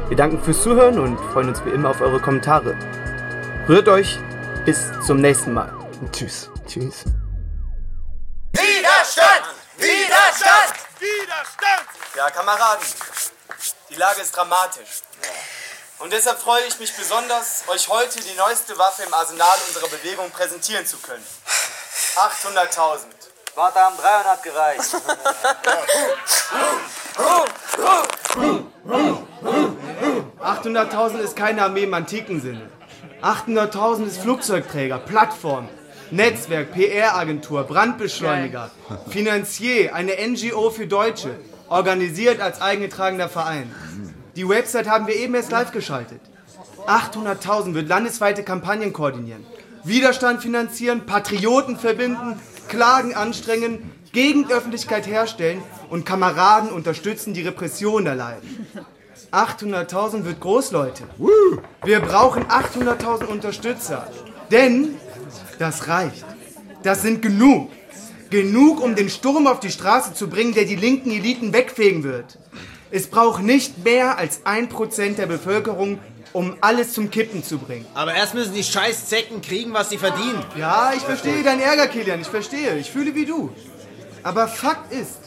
Wir 0.09 0.16
danken 0.16 0.38
fürs 0.40 0.62
Zuhören 0.62 0.99
und 0.99 1.18
freuen 1.18 1.49
uns 1.49 1.64
wie 1.64 1.70
immer 1.70 1.90
auf 1.90 2.00
eure 2.02 2.20
Kommentare. 2.20 2.76
Rührt 3.66 3.88
euch, 3.88 4.18
bis 4.66 4.90
zum 5.06 5.20
nächsten 5.20 5.54
Mal. 5.54 5.79
Tschüss. 6.09 6.49
Tschüss. 6.66 7.04
Widerstand. 8.52 9.45
Widerstand. 9.76 10.75
Widerstand! 10.99 11.87
Ja, 12.16 12.30
Kameraden, 12.30 12.87
die 13.90 13.95
Lage 13.95 14.21
ist 14.23 14.35
dramatisch. 14.35 15.02
Und 15.99 16.12
deshalb 16.12 16.38
freue 16.38 16.64
ich 16.64 16.78
mich 16.78 16.95
besonders, 16.97 17.64
euch 17.69 17.88
heute 17.88 18.21
die 18.21 18.35
neueste 18.35 18.76
Waffe 18.78 19.02
im 19.02 19.12
Arsenal 19.12 19.59
unserer 19.69 19.88
Bewegung 19.88 20.30
präsentieren 20.30 20.87
zu 20.87 20.97
können. 20.99 21.25
800.000. 22.16 23.04
Warte, 23.54 23.80
haben 23.80 23.97
300 23.97 24.42
gereicht. 24.42 24.97
800.000 30.40 31.19
ist 31.19 31.37
keine 31.37 31.62
Armee 31.62 31.85
im 31.85 31.95
antiken 31.95 32.40
Sinne. 32.40 32.71
800.000 33.23 34.07
ist 34.07 34.21
Flugzeugträger, 34.21 34.99
Plattform, 34.99 35.69
Netzwerk, 36.10 36.72
PR-Agentur, 36.72 37.64
Brandbeschleuniger, 37.64 38.70
Finanzier, 39.10 39.94
eine 39.94 40.12
NGO 40.28 40.70
für 40.70 40.86
Deutsche, 40.86 41.30
organisiert 41.68 42.40
als 42.40 42.60
eingetragener 42.60 43.28
Verein. 43.28 43.72
Die 44.36 44.48
Website 44.48 44.88
haben 44.88 45.06
wir 45.06 45.14
eben 45.16 45.34
erst 45.34 45.52
live 45.52 45.72
geschaltet. 45.72 46.20
800.000 46.86 47.74
wird 47.74 47.88
landesweite 47.88 48.42
Kampagnen 48.42 48.92
koordinieren, 48.92 49.46
Widerstand 49.84 50.42
finanzieren, 50.42 51.06
Patrioten 51.06 51.76
verbinden, 51.76 52.40
Klagen 52.68 53.14
anstrengen, 53.14 53.92
Gegenöffentlichkeit 54.12 55.06
herstellen 55.06 55.62
und 55.88 56.04
Kameraden 56.04 56.70
unterstützen, 56.70 57.34
die 57.34 57.42
Repression 57.42 58.06
erleiden. 58.06 58.66
800.000 59.32 60.24
wird 60.24 60.40
groß, 60.40 60.72
Leute. 60.72 61.04
Wir 61.84 62.00
brauchen 62.00 62.44
800.000 62.46 63.26
Unterstützer. 63.26 64.08
Denn 64.50 64.96
das 65.60 65.88
reicht. 65.88 66.24
Das 66.82 67.02
sind 67.02 67.22
genug. 67.22 67.70
Genug, 68.30 68.80
um 68.80 68.94
den 68.94 69.10
Sturm 69.10 69.46
auf 69.46 69.60
die 69.60 69.70
Straße 69.70 70.14
zu 70.14 70.28
bringen, 70.28 70.54
der 70.54 70.64
die 70.64 70.76
linken 70.76 71.10
Eliten 71.10 71.52
wegfegen 71.52 72.02
wird. 72.02 72.38
Es 72.90 73.08
braucht 73.08 73.42
nicht 73.42 73.84
mehr 73.84 74.18
als 74.18 74.40
ein 74.44 74.68
Prozent 74.68 75.18
der 75.18 75.26
Bevölkerung, 75.26 75.98
um 76.32 76.56
alles 76.60 76.92
zum 76.92 77.10
Kippen 77.10 77.42
zu 77.44 77.58
bringen. 77.58 77.86
Aber 77.94 78.14
erst 78.14 78.34
müssen 78.34 78.54
die 78.54 78.62
scheiß 78.62 79.06
Zecken 79.06 79.42
kriegen, 79.42 79.72
was 79.72 79.90
sie 79.90 79.98
verdienen. 79.98 80.42
Ja, 80.56 80.92
ich 80.96 81.02
verstehe 81.02 81.42
deinen 81.42 81.60
Ärger, 81.60 81.88
Kilian. 81.88 82.20
Ich 82.20 82.28
verstehe. 82.28 82.78
Ich 82.78 82.90
fühle 82.90 83.14
wie 83.14 83.26
du. 83.26 83.50
Aber 84.22 84.48
Fakt 84.48 84.92
ist, 84.92 85.18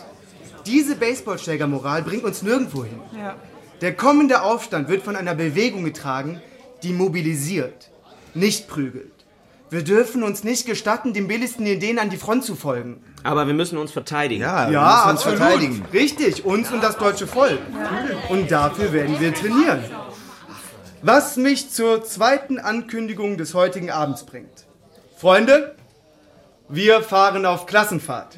diese 0.65 0.95
Baseballschlägermoral 0.95 2.03
bringt 2.03 2.23
uns 2.23 2.41
nirgendwo 2.41 2.85
hin. 2.85 2.99
Ja. 3.17 3.35
Der 3.81 3.93
kommende 3.93 4.41
Aufstand 4.41 4.87
wird 4.87 5.03
von 5.03 5.15
einer 5.15 5.35
Bewegung 5.35 5.83
getragen, 5.83 6.41
die 6.83 6.93
mobilisiert, 6.93 7.91
nicht 8.33 8.67
prügelt. 8.67 9.11
Wir 9.74 9.84
dürfen 9.84 10.22
uns 10.22 10.44
nicht 10.44 10.68
gestatten, 10.68 11.13
den 11.13 11.27
billigsten 11.27 11.65
Ideen 11.65 11.98
an 11.98 12.12
die 12.12 12.18
Front 12.18 12.46
zu 12.46 12.53
folgen. 12.53 13.03
Aber 13.24 13.48
wir 13.48 13.56
müssen 13.56 13.80
uns 13.80 13.92
verteidigen. 13.92 14.44
Ja, 14.44 15.03
absolut. 15.06 15.42
Richtig, 15.92 16.46
uns 16.46 16.72
und 16.72 16.84
das 16.84 16.96
deutsche 16.96 17.25
Volk. 17.25 17.58
Und 18.30 18.51
dafür 18.51 18.94
werden 18.94 19.20
wir 19.20 19.34
trainieren. 19.34 19.84
Was 21.01 21.38
mich 21.38 21.72
zur 21.72 22.03
zweiten 22.03 22.60
Ankündigung 22.60 23.36
des 23.39 23.56
heutigen 23.56 23.89
Abends 23.89 24.27
bringt. 24.27 24.68
Freunde, 25.18 25.74
wir 26.70 27.01
fahren 27.01 27.44
auf 27.48 27.65
Klassenfahrt. 27.65 28.38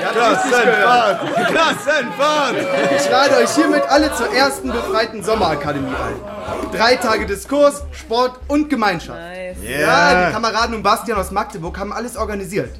Ja, 0.00 0.12
das 0.14 0.44
ist 0.44 0.50
Klassenfahrt! 0.52 1.48
Klassenfahrt! 1.48 2.56
Ich 2.96 3.10
lade 3.10 3.36
euch 3.38 3.50
hiermit 3.50 3.82
alle 3.88 4.14
zur 4.14 4.32
ersten 4.32 4.70
befreiten 4.70 5.24
Sommerakademie 5.24 5.88
ein. 5.88 6.37
Drei 6.72 6.96
Tage 6.96 7.26
Diskurs, 7.26 7.82
Sport 7.92 8.38
und 8.48 8.68
Gemeinschaft. 8.68 9.18
Yeah. 9.62 9.80
Ja, 9.80 10.26
die 10.26 10.32
Kameraden 10.32 10.74
und 10.76 10.82
Bastian 10.82 11.18
aus 11.18 11.30
Magdeburg 11.30 11.78
haben 11.78 11.92
alles 11.92 12.16
organisiert. 12.16 12.78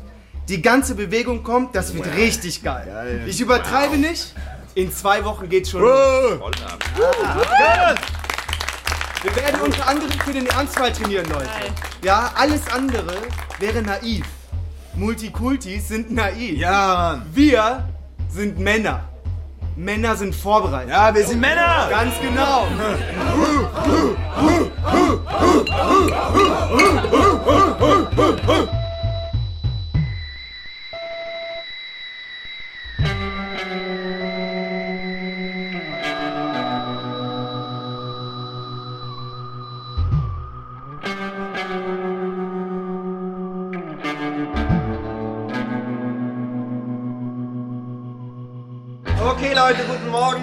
Die 0.49 0.63
ganze 0.63 0.95
Bewegung 0.95 1.43
kommt, 1.43 1.75
das 1.75 1.95
wird 1.95 2.15
richtig 2.15 2.63
geil. 2.63 3.23
Ich 3.27 3.41
übertreibe 3.41 3.97
nicht. 3.97 4.35
In 4.75 4.93
zwei 4.93 5.25
Wochen 5.25 5.49
geht's 5.49 5.71
schon. 5.71 5.83
los. 5.83 6.41
Ja. 6.99 7.95
Wir 9.23 9.37
werden 9.37 9.61
unter 9.61 9.89
anderem 9.89 10.13
für 10.25 10.33
den 10.33 10.47
Ernstfall 10.47 10.93
trainieren, 10.93 11.27
Leute. 11.29 11.49
Ja, 12.03 12.31
alles 12.37 12.61
andere 12.73 13.15
wäre 13.59 13.83
naiv. 13.83 14.25
Multikultis 14.95 15.89
sind 15.89 16.13
naiv. 16.13 16.59
Ja, 16.59 17.19
Mann. 17.19 17.27
Wir 17.35 17.89
sind 18.31 18.59
Männer. 18.59 19.09
Männer 19.79 20.17
sind 20.17 20.35
vorbereitet. 20.35 20.91
Ja, 20.91 21.15
wir 21.15 21.25
sind 21.25 21.41
Männer! 21.41 21.87
Ganz 21.89 22.13
genau! 22.21 22.67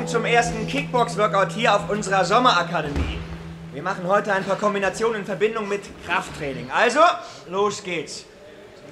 Morgen 0.06 0.18
zum 0.18 0.26
ersten 0.26 0.68
Kickbox-Workout 0.68 1.52
hier 1.54 1.74
auf 1.74 1.90
unserer 1.90 2.24
Sommerakademie. 2.24 3.18
Wir 3.74 3.82
machen 3.82 4.08
heute 4.08 4.32
ein 4.32 4.44
paar 4.44 4.56
Kombinationen 4.56 5.22
in 5.22 5.26
Verbindung 5.26 5.68
mit 5.68 5.82
Krafttraining. 6.06 6.70
Also, 6.70 7.00
los 7.50 7.82
geht's. 7.82 8.26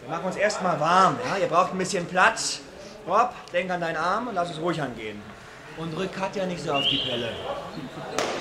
Wir 0.01 0.10
machen 0.10 0.25
uns 0.25 0.38
erstmal 0.38 0.79
warm. 0.79 1.17
Ja? 1.24 1.38
Ihr 1.38 1.46
braucht 1.46 1.72
ein 1.72 1.77
bisschen 1.77 2.08
Platz. 2.08 2.62
Rob, 3.08 3.29
denk 3.53 3.70
an 3.70 3.82
deinen 3.82 3.98
Arm 3.98 4.27
und 4.27 4.34
lass 4.34 4.50
es 4.50 4.60
ruhig 4.60 4.82
angehen. 4.82 5.22
Und 5.77 5.96
rück 5.96 6.12
Katja 6.15 6.48
nicht 6.48 6.63
so 6.63 6.72
auf 6.74 6.84
die 6.89 7.08
Pelle. 7.08 7.29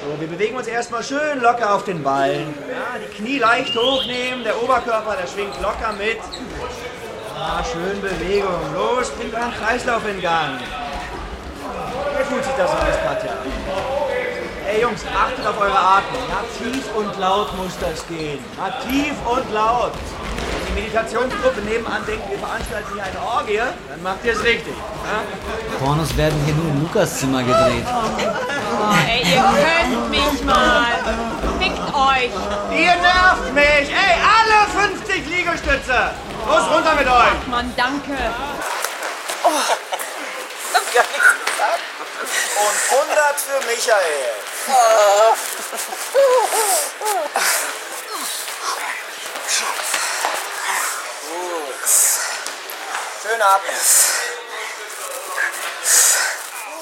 So, 0.02 0.18
wir 0.18 0.28
bewegen 0.28 0.56
uns 0.56 0.66
erstmal 0.66 1.02
schön 1.02 1.42
locker 1.42 1.74
auf 1.74 1.84
den 1.84 2.02
Ballen. 2.02 2.54
Ja, 2.70 2.98
die 2.98 3.14
Knie 3.16 3.38
leicht 3.38 3.76
hochnehmen, 3.76 4.44
der 4.44 4.62
Oberkörper, 4.62 5.14
der 5.20 5.26
schwingt 5.26 5.60
locker 5.60 5.92
mit. 5.98 6.20
Ah, 7.38 7.62
schön 7.62 8.00
Bewegung. 8.00 8.72
Los, 8.74 9.10
bringt 9.10 9.34
euren 9.34 9.52
Kreislauf 9.52 10.08
in 10.08 10.22
Gang. 10.22 10.58
Wie 12.18 12.24
fühlt 12.24 12.44
sich 12.44 12.54
das 12.54 12.70
aus, 12.70 12.96
Katja? 13.04 13.32
Ey 14.68 14.80
Jungs, 14.80 15.02
achtet 15.04 15.46
auf 15.46 15.60
eure 15.60 15.78
Atmung. 15.78 16.22
Ja, 16.28 16.44
tief 16.56 16.84
und 16.94 17.18
laut 17.18 17.56
muss 17.56 17.72
das 17.80 18.06
gehen. 18.06 18.44
Ja, 18.56 18.70
tief 18.88 19.14
und 19.26 19.52
laut. 19.52 19.92
Wenn 19.92 20.76
die 20.76 20.80
Meditationsgruppe 20.82 21.60
nebenan 21.60 22.04
denkt, 22.06 22.30
wir 22.30 22.38
veranstalten 22.38 22.92
hier 22.94 23.04
eine 23.04 23.20
Orgie, 23.20 23.60
dann 23.88 24.02
macht 24.02 24.24
ihr 24.24 24.32
es 24.32 24.42
richtig. 24.42 24.74
Ja? 24.74 25.78
Pornos 25.78 26.16
werden 26.16 26.40
hier 26.46 26.54
nur 26.54 26.70
im 26.70 26.82
Lukas-Zimmer 26.82 27.42
gedreht. 27.42 27.84
Oh, 27.86 28.94
ey, 29.06 29.22
ihr 29.22 29.42
könnt 29.42 30.10
mich 30.10 30.44
mal. 30.44 30.86
Fickt 31.58 31.94
euch. 31.94 32.30
Ihr 32.70 32.94
nervt 32.96 33.52
mich! 33.54 33.88
Ey, 33.92 34.16
alle 34.24 34.88
50 34.88 35.26
Liegestütze! 35.26 36.10
Los, 36.48 36.70
runter 36.74 36.94
mit 36.94 37.06
euch! 37.06 37.12
Ach, 37.12 37.46
Mann, 37.48 37.72
danke. 37.76 38.16
Oh. 39.44 39.48
Hab 40.72 40.94
gar 40.94 41.04
nichts 41.12 41.32
gesagt. 41.44 41.80
Und 42.22 42.98
100 42.98 43.40
für 43.40 43.60
Michael. 43.66 44.34
Schön 53.22 53.42
atmen. 53.42 53.74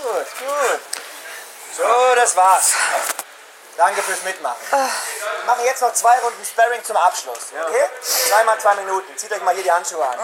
Gut, 0.03 0.27
gut. 0.39 0.81
So, 1.77 2.15
das 2.15 2.37
war's. 2.37 2.73
Danke 3.77 4.03
fürs 4.03 4.23
Mitmachen. 4.23 4.57
Wir 4.71 5.47
machen 5.47 5.65
jetzt 5.65 5.81
noch 5.81 5.95
zwei 5.95 6.19
Runden 6.19 6.45
Sparring 6.45 6.85
zum 6.85 6.97
Abschluss. 6.97 7.47
Okay? 7.67 7.85
Zweimal 8.29 8.59
zwei 8.61 8.75
Minuten. 8.75 9.17
Zieht 9.17 9.33
euch 9.33 9.41
mal 9.43 9.55
hier 9.55 9.63
die 9.65 9.73
Handschuhe 9.73 10.07
an. 10.07 10.19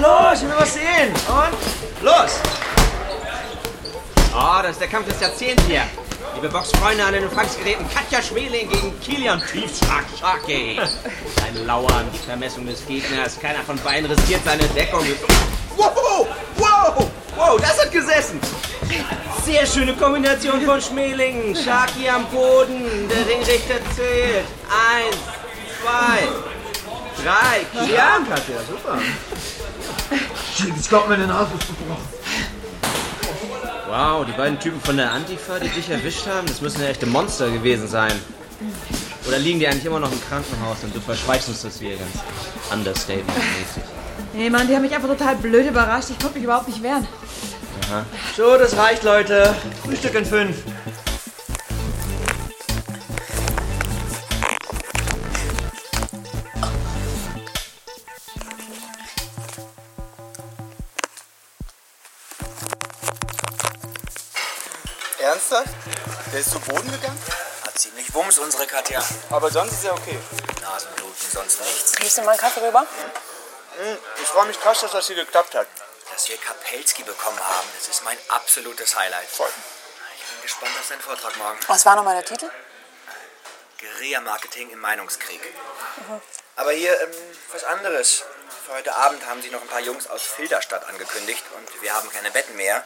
Hallo, 0.00 0.32
ich 0.32 0.42
will 0.42 0.54
was 0.56 0.74
sehen. 0.74 1.12
Und? 1.26 2.04
Los! 2.04 2.38
Oh, 4.32 4.62
das 4.62 4.72
ist 4.72 4.80
der 4.80 4.86
Kampf 4.88 5.08
des 5.08 5.20
Jahrzehnts 5.20 5.64
hier. 5.66 5.82
Liebe 6.36 6.48
Boxfreunde 6.48 7.04
an 7.04 7.14
den 7.14 7.24
Empfangsgeräten, 7.24 7.84
Katja 7.92 8.22
Schmeling 8.22 8.70
gegen 8.70 9.00
Kilian 9.00 9.42
Tiefschlag 9.50 10.04
Schake. 10.16 10.80
Ein 11.44 11.66
Lauern, 11.66 12.06
die 12.14 12.18
Vermessung 12.18 12.64
des 12.66 12.86
Gegners. 12.86 13.40
Keiner 13.40 13.64
von 13.64 13.76
beiden 13.80 14.08
riskiert 14.08 14.42
seine 14.44 14.62
Deckung. 14.68 15.04
Wow, 15.76 16.28
wow, 16.58 17.10
wow, 17.36 17.60
das 17.60 17.80
hat 17.80 17.90
gesessen. 17.90 18.40
Sehr 19.44 19.66
schöne 19.66 19.94
Kombination 19.94 20.60
von 20.60 20.80
Schmeling. 20.80 21.56
Shaki 21.56 22.08
am 22.08 22.24
Boden, 22.26 23.08
der 23.08 23.26
Ringrichter 23.26 23.80
zählt. 23.96 24.44
Eins, 24.70 25.16
zwei, 25.82 26.28
drei. 27.24 27.64
Kilian, 27.72 28.28
Katja, 28.28 28.58
super. 28.70 28.98
Ich 30.60 30.88
glaub, 30.88 31.08
meine 31.08 31.26
Nase 31.26 31.50
ist 31.58 31.68
gebrochen. 31.68 32.08
Wow, 33.88 34.26
die 34.26 34.32
beiden 34.32 34.58
Typen 34.58 34.80
von 34.80 34.96
der 34.96 35.10
Antifa, 35.12 35.58
die 35.58 35.68
dich 35.68 35.88
erwischt 35.88 36.26
haben, 36.26 36.46
das 36.46 36.60
müssen 36.60 36.82
ja 36.82 36.88
echte 36.88 37.06
Monster 37.06 37.48
gewesen 37.50 37.86
sein. 37.86 38.12
Oder 39.26 39.38
liegen 39.38 39.60
die 39.60 39.68
eigentlich 39.68 39.84
immer 39.84 40.00
noch 40.00 40.10
im 40.10 40.20
Krankenhaus 40.28 40.78
und 40.82 40.94
du 40.94 41.00
verschweigst 41.00 41.48
uns 41.48 41.62
das 41.62 41.78
hier 41.78 41.96
ganz 41.96 42.10
understatement-mäßig? 42.72 43.82
Nee, 44.34 44.50
Mann, 44.50 44.66
die 44.66 44.74
haben 44.74 44.82
mich 44.82 44.94
einfach 44.94 45.08
total 45.08 45.36
blöd 45.36 45.68
überrascht. 45.68 46.10
Ich 46.10 46.18
konnte 46.18 46.34
mich 46.34 46.44
überhaupt 46.44 46.68
nicht 46.68 46.82
wehren. 46.82 47.06
Aha. 47.84 48.04
So, 48.36 48.56
das 48.58 48.76
reicht, 48.76 49.04
Leute. 49.04 49.54
Frühstück 49.84 50.14
in 50.14 50.24
fünf. 50.24 50.56
Der 66.38 66.46
ist 66.46 66.52
zu 66.52 66.60
Boden 66.60 66.88
gegangen? 66.92 67.20
Hat 67.66 67.76
ziemlich 67.76 68.14
Wumms, 68.14 68.38
unsere 68.38 68.64
Katja. 68.64 69.02
Aber 69.28 69.50
sonst 69.50 69.72
ist 69.72 69.84
er 69.86 69.92
okay. 69.92 70.16
Nasenbluten, 70.62 71.30
sonst 71.32 71.60
nichts. 71.60 71.92
Gibst 71.96 72.16
du 72.16 72.22
mal 72.22 72.30
einen 72.30 72.38
Kaffee 72.40 72.64
rüber? 72.64 72.86
Hm, 73.76 73.98
Ich 74.22 74.28
freue 74.28 74.46
mich 74.46 74.60
krass, 74.60 74.80
dass 74.82 74.92
das 74.92 75.08
hier 75.08 75.16
geklappt 75.16 75.56
hat. 75.56 75.66
Dass 76.12 76.28
wir 76.28 76.36
Kapelski 76.36 77.02
bekommen 77.02 77.40
haben, 77.40 77.66
das 77.76 77.88
ist 77.88 78.04
mein 78.04 78.16
absolutes 78.28 78.94
Highlight. 78.96 79.28
Voll. 79.28 79.50
Ich 80.16 80.32
bin 80.32 80.42
gespannt 80.42 80.70
auf 80.78 80.86
seinen 80.86 81.00
Vortrag 81.00 81.36
morgen. 81.38 81.58
Was 81.66 81.84
war 81.84 81.96
nochmal 81.96 82.14
der 82.14 82.24
Titel? 82.24 82.48
Guerilla-Marketing 83.80 84.70
im 84.70 84.78
Meinungskrieg. 84.78 85.40
Aber 86.54 86.70
hier 86.70 87.00
ähm, 87.00 87.10
was 87.50 87.64
anderes. 87.64 88.22
Für 88.64 88.74
heute 88.74 88.94
Abend 88.94 89.26
haben 89.26 89.42
sie 89.42 89.50
noch 89.50 89.62
ein 89.62 89.66
paar 89.66 89.80
Jungs 89.80 90.06
aus 90.06 90.22
Filderstadt 90.22 90.84
angekündigt 90.88 91.42
und 91.56 91.82
wir 91.82 91.92
haben 91.94 92.08
keine 92.12 92.30
Betten 92.30 92.54
mehr. 92.54 92.84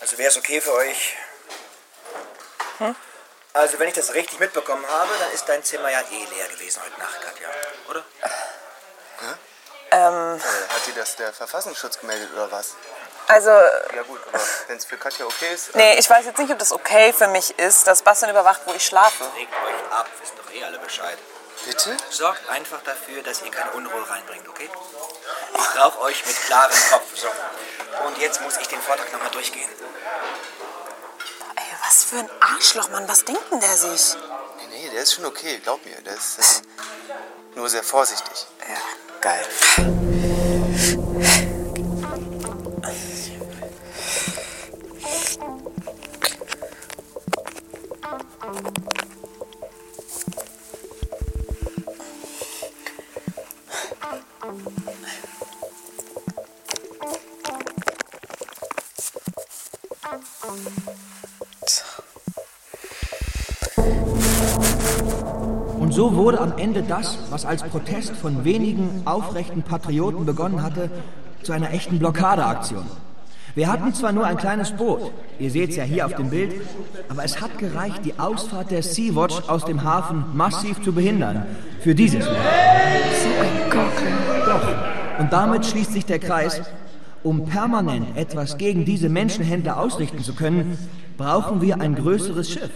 Also 0.00 0.18
wäre 0.18 0.28
es 0.28 0.36
okay 0.36 0.60
für 0.60 0.74
euch? 0.74 1.16
Also 3.52 3.78
wenn 3.78 3.88
ich 3.88 3.94
das 3.94 4.12
richtig 4.14 4.38
mitbekommen 4.38 4.84
habe, 4.88 5.10
dann 5.18 5.32
ist 5.32 5.48
dein 5.48 5.64
Zimmer 5.64 5.90
ja 5.90 6.00
eh 6.00 6.24
leer 6.34 6.48
gewesen 6.48 6.82
heute 6.84 6.98
Nacht, 7.00 7.20
Katja, 7.22 7.48
oder? 7.88 8.04
Ähm, 9.92 10.36
Äh, 10.36 10.74
Hat 10.74 10.86
dir 10.86 10.94
das 10.94 11.16
der 11.16 11.32
Verfassungsschutz 11.32 11.98
gemeldet 12.00 12.28
oder 12.34 12.50
was? 12.50 12.74
also, 13.28 13.50
Ja 13.50 14.02
gut, 14.06 14.20
aber 14.28 14.40
wenn 14.68 14.76
es 14.76 14.84
für 14.84 14.96
Katja 14.98 15.24
okay 15.26 15.54
ist... 15.54 15.74
äh, 15.74 15.78
nee, 15.78 15.98
ich 15.98 16.08
weiß 16.10 16.26
jetzt 16.26 16.38
nicht, 16.38 16.50
ob 16.52 16.58
das 16.58 16.72
okay 16.72 17.12
für 17.12 17.28
mich 17.28 17.58
ist, 17.58 17.86
dass 17.86 18.02
Bastian 18.02 18.30
überwacht, 18.30 18.60
wo 18.66 18.72
ich 18.74 18.84
schlafe. 18.84 19.24
Regt 19.36 19.52
euch 19.52 19.92
ab, 19.92 20.06
wissen 20.20 20.36
doch 20.36 20.52
eh 20.52 20.64
alle 20.64 20.78
Bescheid. 20.78 21.18
Bitte? 21.64 21.96
Sorgt 22.10 22.48
einfach 22.50 22.82
dafür, 22.84 23.22
dass 23.22 23.42
ihr 23.42 23.50
keine 23.50 23.70
Unruhe 23.72 24.08
reinbringt, 24.10 24.46
okay? 24.48 24.68
Ich 25.54 25.66
brauche 25.74 26.00
euch 26.02 26.24
mit 26.26 26.36
klarem 26.44 26.76
Kopf. 26.90 27.04
So. 27.16 27.28
Und 28.06 28.18
jetzt 28.18 28.40
muss 28.42 28.56
ich 28.58 28.68
den 28.68 28.80
Vortrag 28.82 29.10
nochmal 29.12 29.30
durchgehen. 29.30 29.68
Für 32.08 32.18
ein 32.18 32.30
Arschloch, 32.38 32.88
Mann. 32.90 33.08
Was 33.08 33.24
denkt 33.24 33.42
denn 33.50 33.58
der 33.58 33.76
sich? 33.76 34.14
Nee, 34.58 34.76
nee, 34.78 34.90
der 34.90 35.02
ist 35.02 35.14
schon 35.14 35.24
okay, 35.24 35.58
glaub 35.60 35.84
mir. 35.84 36.00
Der 36.02 36.14
ist 36.14 36.38
äh, 36.38 37.58
nur 37.58 37.68
sehr 37.68 37.82
vorsichtig. 37.82 38.46
Ja, 38.60 38.76
geil. 39.20 40.05
So 65.96 66.14
wurde 66.14 66.38
am 66.40 66.52
Ende 66.58 66.82
das, 66.82 67.18
was 67.30 67.46
als 67.46 67.62
Protest 67.62 68.14
von 68.14 68.44
wenigen 68.44 69.00
aufrechten 69.06 69.62
Patrioten 69.62 70.26
begonnen 70.26 70.62
hatte, 70.62 70.90
zu 71.42 71.52
einer 71.52 71.72
echten 71.72 71.98
Blockadeaktion. 71.98 72.84
Wir 73.54 73.72
hatten 73.72 73.94
zwar 73.94 74.12
nur 74.12 74.26
ein 74.26 74.36
kleines 74.36 74.72
Boot, 74.72 75.10
ihr 75.38 75.50
seht 75.50 75.70
es 75.70 75.76
ja 75.76 75.84
hier 75.84 76.04
auf 76.04 76.14
dem 76.14 76.28
Bild, 76.28 76.52
aber 77.08 77.24
es 77.24 77.40
hat 77.40 77.56
gereicht, 77.56 78.04
die 78.04 78.18
Ausfahrt 78.18 78.70
der 78.70 78.82
Sea-Watch 78.82 79.48
aus 79.48 79.64
dem 79.64 79.84
Hafen 79.84 80.26
massiv 80.34 80.82
zu 80.82 80.92
behindern. 80.92 81.46
Für 81.80 81.94
dieses 81.94 82.26
Mal. 82.26 82.36
Doch. 84.44 85.18
Und 85.18 85.32
damit 85.32 85.64
schließt 85.64 85.94
sich 85.94 86.04
der 86.04 86.18
Kreis. 86.18 86.60
Um 87.22 87.46
permanent 87.46 88.18
etwas 88.18 88.58
gegen 88.58 88.84
diese 88.84 89.08
Menschenhändler 89.08 89.80
ausrichten 89.80 90.22
zu 90.22 90.34
können, 90.34 90.76
brauchen 91.16 91.62
wir 91.62 91.80
ein 91.80 91.94
größeres 91.94 92.50
Schiff. 92.50 92.70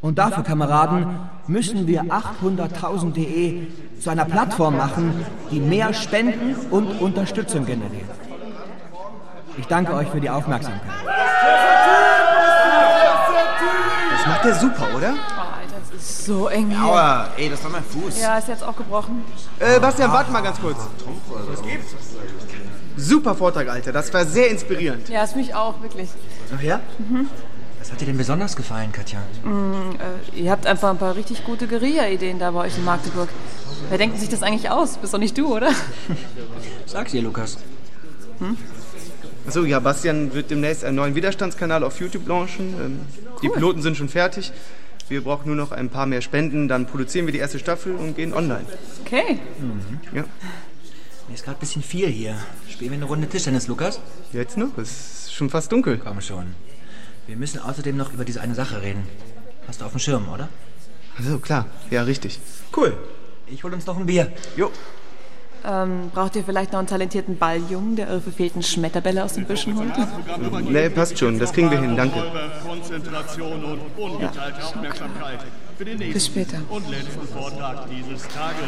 Und 0.00 0.18
dafür, 0.18 0.42
Kameraden, 0.42 1.06
müssen 1.46 1.86
wir 1.86 2.04
800.000.de 2.04 3.66
zu 4.00 4.10
einer 4.10 4.24
Plattform 4.24 4.76
machen, 4.76 5.26
die 5.50 5.60
mehr 5.60 5.92
Spenden 5.92 6.56
und 6.70 7.00
Unterstützung 7.00 7.66
generiert. 7.66 8.08
Ich 9.58 9.66
danke 9.66 9.92
euch 9.94 10.08
für 10.08 10.20
die 10.20 10.30
Aufmerksamkeit. 10.30 10.90
Das 14.12 14.26
macht 14.26 14.44
er 14.46 14.54
super, 14.54 14.86
oder? 14.96 15.08
Alter, 15.08 15.94
ist 15.94 16.24
so 16.24 16.48
eng 16.48 16.70
hier. 16.70 16.82
Aua, 16.82 17.28
ey, 17.36 17.50
das 17.50 17.62
war 17.62 17.70
mein 17.70 17.84
Fuß. 17.84 18.22
Ja, 18.22 18.38
ist 18.38 18.48
jetzt 18.48 18.64
auch 18.64 18.76
gebrochen. 18.76 19.22
Äh, 19.58 19.78
Bastian, 19.80 20.10
warte 20.12 20.30
mal 20.30 20.40
ganz 20.42 20.58
kurz. 20.60 20.78
Was 21.50 21.62
gibt's? 21.62 21.94
Super 22.96 23.34
Vortrag, 23.34 23.68
Alter. 23.68 23.92
Das 23.92 24.12
war 24.14 24.24
sehr 24.24 24.50
inspirierend. 24.50 25.08
Ja, 25.08 25.24
ist 25.24 25.36
mich 25.36 25.54
auch, 25.54 25.80
wirklich. 25.82 26.08
Ach 26.56 26.62
ja? 26.62 26.80
Mhm. 26.98 27.28
Was 27.80 27.90
hat 27.90 28.00
dir 28.00 28.06
denn 28.06 28.18
besonders 28.18 28.56
gefallen, 28.56 28.92
Katja? 28.92 29.20
Mm, 29.42 29.96
äh, 30.36 30.40
ihr 30.40 30.50
habt 30.50 30.66
einfach 30.66 30.90
ein 30.90 30.98
paar 30.98 31.16
richtig 31.16 31.44
gute 31.44 31.66
Guerilla-Ideen 31.66 32.38
da 32.38 32.50
bei 32.50 32.66
euch 32.66 32.76
in 32.76 32.84
Magdeburg. 32.84 33.28
Wer 33.88 33.98
denkt 33.98 34.20
sich 34.20 34.28
das 34.28 34.42
eigentlich 34.42 34.70
aus? 34.70 34.98
Bist 34.98 35.14
doch 35.14 35.18
nicht 35.18 35.36
du, 35.36 35.56
oder? 35.56 35.70
Sag's 36.86 37.12
dir, 37.12 37.22
Lukas. 37.22 37.58
Hm? 38.38 38.56
Achso, 39.46 39.64
ja, 39.64 39.80
Bastian 39.80 40.34
wird 40.34 40.50
demnächst 40.50 40.84
einen 40.84 40.96
neuen 40.96 41.14
Widerstandskanal 41.14 41.82
auf 41.82 41.98
YouTube 42.00 42.28
launchen. 42.28 42.74
Ähm, 42.80 43.00
Die 43.42 43.48
Piloten 43.48 43.80
sind 43.82 43.96
schon 43.96 44.08
fertig. 44.08 44.52
Wir 45.08 45.24
brauchen 45.24 45.46
nur 45.46 45.56
noch 45.56 45.72
ein 45.72 45.88
paar 45.88 46.06
mehr 46.06 46.20
Spenden, 46.20 46.68
dann 46.68 46.86
produzieren 46.86 47.26
wir 47.26 47.32
die 47.32 47.40
erste 47.40 47.58
Staffel 47.58 47.96
und 47.96 48.14
gehen 48.14 48.32
online. 48.32 48.64
Okay. 49.04 49.40
Ja. 50.14 50.24
Mir 51.26 51.34
ist 51.34 51.42
gerade 51.44 51.56
ein 51.56 51.60
bisschen 51.60 51.82
viel 51.82 52.08
hier. 52.08 52.36
Spielen 52.68 52.92
wir 52.92 52.98
eine 52.98 53.06
Runde 53.06 53.26
Tischtennis, 53.28 53.66
Lukas? 53.66 53.98
Jetzt 54.32 54.56
noch? 54.56 54.76
Es 54.78 55.24
ist 55.24 55.34
schon 55.34 55.50
fast 55.50 55.72
dunkel. 55.72 55.98
Komm 56.04 56.20
schon. 56.20 56.54
Wir 57.30 57.36
müssen 57.36 57.60
außerdem 57.60 57.96
noch 57.96 58.12
über 58.12 58.24
diese 58.24 58.40
eine 58.40 58.56
Sache 58.56 58.82
reden. 58.82 59.06
Hast 59.68 59.80
du 59.80 59.84
auf 59.84 59.92
dem 59.92 60.00
Schirm, 60.00 60.28
oder? 60.34 60.48
Also 61.16 61.38
klar, 61.38 61.66
ja, 61.88 62.02
richtig. 62.02 62.40
Cool. 62.76 62.92
Ich 63.46 63.62
hol 63.62 63.72
uns 63.72 63.86
noch 63.86 63.96
ein 63.96 64.06
Bier. 64.06 64.32
Jo. 64.56 64.72
Ähm, 65.64 66.10
braucht 66.12 66.34
ihr 66.34 66.42
vielleicht 66.42 66.72
noch 66.72 66.80
einen 66.80 66.88
talentierten 66.88 67.38
Balljungen, 67.38 67.94
der 67.94 68.08
eure 68.08 68.20
verfehlten 68.20 68.64
Schmetterbälle 68.64 69.22
aus 69.22 69.34
den 69.34 69.44
Büschen 69.44 69.76
holt? 69.76 69.92
Nee, 70.68 70.88
passt 70.88 71.20
schon. 71.20 71.38
Das 71.38 71.52
kriegen 71.52 71.70
wir 71.70 71.80
hin. 71.80 71.96
Danke. 71.96 72.20
Konzentration 72.66 73.64
und 73.64 73.80
ungeteilte 73.96 74.64
Aufmerksamkeit 74.64 75.38
für 75.78 75.84
den 75.84 75.98
nächsten 75.98 76.14
Bis 76.14 76.26
später. 76.26 76.58
und 76.68 76.90
letzten 76.90 77.28
Vortrag 77.28 77.88
dieses 77.90 78.26
Tages. 78.26 78.66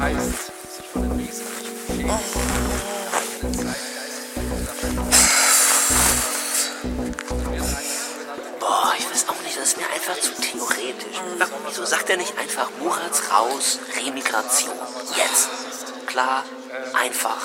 Heißt, 0.00 0.76
sich 0.76 0.86
von 0.92 1.02
den 1.02 1.18
wesentlichen 1.18 1.76
Geschehen 1.86 2.24
Boah, 8.60 8.92
ich 8.98 9.10
weiß 9.10 9.28
auch 9.28 9.42
nicht, 9.42 9.56
das 9.56 9.68
ist 9.68 9.76
mir 9.76 9.86
einfach 9.94 10.18
zu 10.20 10.32
theoretisch. 10.34 11.20
Warum, 11.38 11.60
wieso 11.66 11.84
sagt 11.84 12.10
er 12.10 12.16
nicht 12.16 12.36
einfach 12.38 12.70
Murats 12.80 13.22
raus, 13.32 13.78
Remigration? 13.96 14.74
Jetzt. 15.16 15.48
Klar, 16.06 16.44
einfach. 16.94 17.36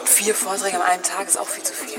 Und 0.00 0.08
vier 0.08 0.34
Vorträge 0.34 0.76
am 0.76 0.82
einen 0.82 1.02
Tag 1.02 1.26
ist 1.26 1.38
auch 1.38 1.48
viel 1.48 1.64
zu 1.64 1.72
viel. 1.72 1.98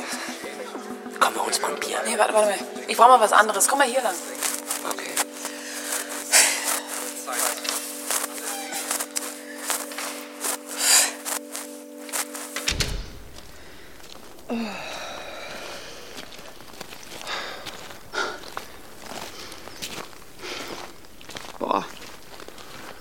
Komm, 1.20 1.36
wir 1.36 1.46
uns 1.46 1.62
mal 1.62 1.72
ein 1.72 1.80
Bier. 1.80 2.02
Nee, 2.06 2.18
warte, 2.18 2.34
warte 2.34 2.50
mal. 2.50 2.60
Ich 2.88 2.98
brauche 2.98 3.10
mal 3.10 3.20
was 3.20 3.32
anderes. 3.32 3.68
Komm 3.68 3.80
mal 3.80 3.88
hier 3.88 4.02
lang. 4.02 4.16
Boah. 21.60 21.86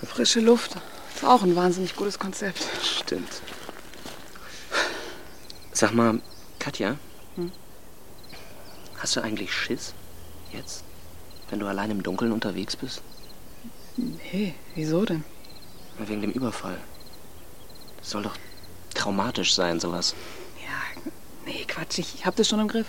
Frische 0.06 0.40
Luft. 0.40 0.76
Ist 1.14 1.24
auch 1.24 1.42
ein 1.42 1.56
wahnsinnig 1.56 1.96
gutes 1.96 2.18
Konzept. 2.18 2.62
Stimmt. 2.82 3.42
Sag 5.72 5.92
mal, 5.94 6.20
Katja, 6.58 6.96
Hm? 7.36 7.50
hast 8.98 9.16
du 9.16 9.20
eigentlich 9.22 9.52
Schiss? 9.52 9.94
Jetzt? 10.52 10.84
Wenn 11.50 11.58
du 11.58 11.66
allein 11.66 11.90
im 11.90 12.02
Dunkeln 12.02 12.32
unterwegs 12.32 12.76
bist? 12.76 13.02
Nee, 13.96 14.54
wieso 14.74 15.04
denn? 15.04 15.24
Wegen 15.98 16.22
dem 16.22 16.30
Überfall. 16.32 16.78
Das 17.98 18.10
soll 18.10 18.22
doch 18.22 18.36
traumatisch 18.94 19.54
sein, 19.54 19.80
sowas. 19.80 20.14
Quatsch, 21.83 21.99
ich 21.99 22.25
hab 22.25 22.37
das 22.37 22.49
schon 22.49 22.61
im 22.61 22.68
Griff. 22.68 22.87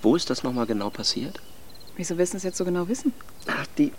Wo 0.00 0.16
ist 0.16 0.30
das 0.30 0.42
nochmal 0.42 0.64
genau 0.64 0.88
passiert? 0.88 1.38
Wieso 1.96 2.16
willst 2.16 2.32
du 2.32 2.38
es 2.38 2.44
jetzt 2.44 2.56
so 2.56 2.64
genau 2.64 2.88
wissen? 2.88 3.12
Ach, 3.46 3.66
die, 3.76 3.92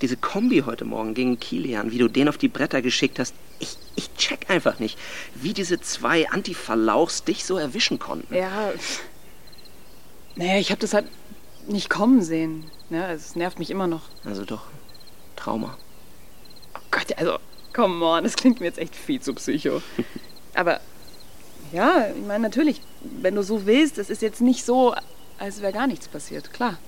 diese 0.00 0.16
Kombi 0.16 0.62
heute 0.64 0.86
Morgen 0.86 1.12
gegen 1.12 1.38
Kilian, 1.38 1.90
wie 1.90 1.98
du 1.98 2.08
den 2.08 2.30
auf 2.30 2.38
die 2.38 2.48
Bretter 2.48 2.80
geschickt 2.80 3.18
hast. 3.18 3.34
Ich, 3.58 3.76
ich 3.96 4.14
check 4.14 4.48
einfach 4.48 4.78
nicht, 4.78 4.98
wie 5.34 5.52
diese 5.52 5.78
zwei 5.80 6.30
Antifalauchs 6.30 7.24
dich 7.24 7.44
so 7.44 7.58
erwischen 7.58 7.98
konnten. 7.98 8.34
Ja. 8.34 8.72
Naja, 10.36 10.58
ich 10.58 10.72
hab 10.72 10.80
das 10.80 10.94
halt 10.94 11.08
nicht 11.66 11.90
kommen 11.90 12.22
sehen. 12.22 12.70
Ja, 12.88 13.12
es 13.12 13.36
nervt 13.36 13.58
mich 13.58 13.70
immer 13.70 13.86
noch. 13.86 14.04
Also 14.24 14.46
doch, 14.46 14.64
Trauma. 15.36 15.76
Oh 16.74 16.80
Gott, 16.90 17.12
also, 17.18 17.38
come 17.74 18.02
on, 18.02 18.24
das 18.24 18.36
klingt 18.36 18.60
mir 18.60 18.66
jetzt 18.66 18.78
echt 18.78 18.96
viel 18.96 19.20
zu 19.20 19.34
psycho. 19.34 19.82
Aber, 20.54 20.80
ja, 21.72 22.08
ich 22.08 22.26
meine, 22.26 22.42
natürlich, 22.42 22.80
wenn 23.00 23.34
du 23.34 23.42
so 23.42 23.66
willst, 23.66 23.98
es 23.98 24.10
ist 24.10 24.22
jetzt 24.22 24.40
nicht 24.40 24.64
so, 24.64 24.94
als 25.38 25.60
wäre 25.60 25.72
gar 25.72 25.86
nichts 25.86 26.08
passiert, 26.08 26.52
klar. 26.52 26.78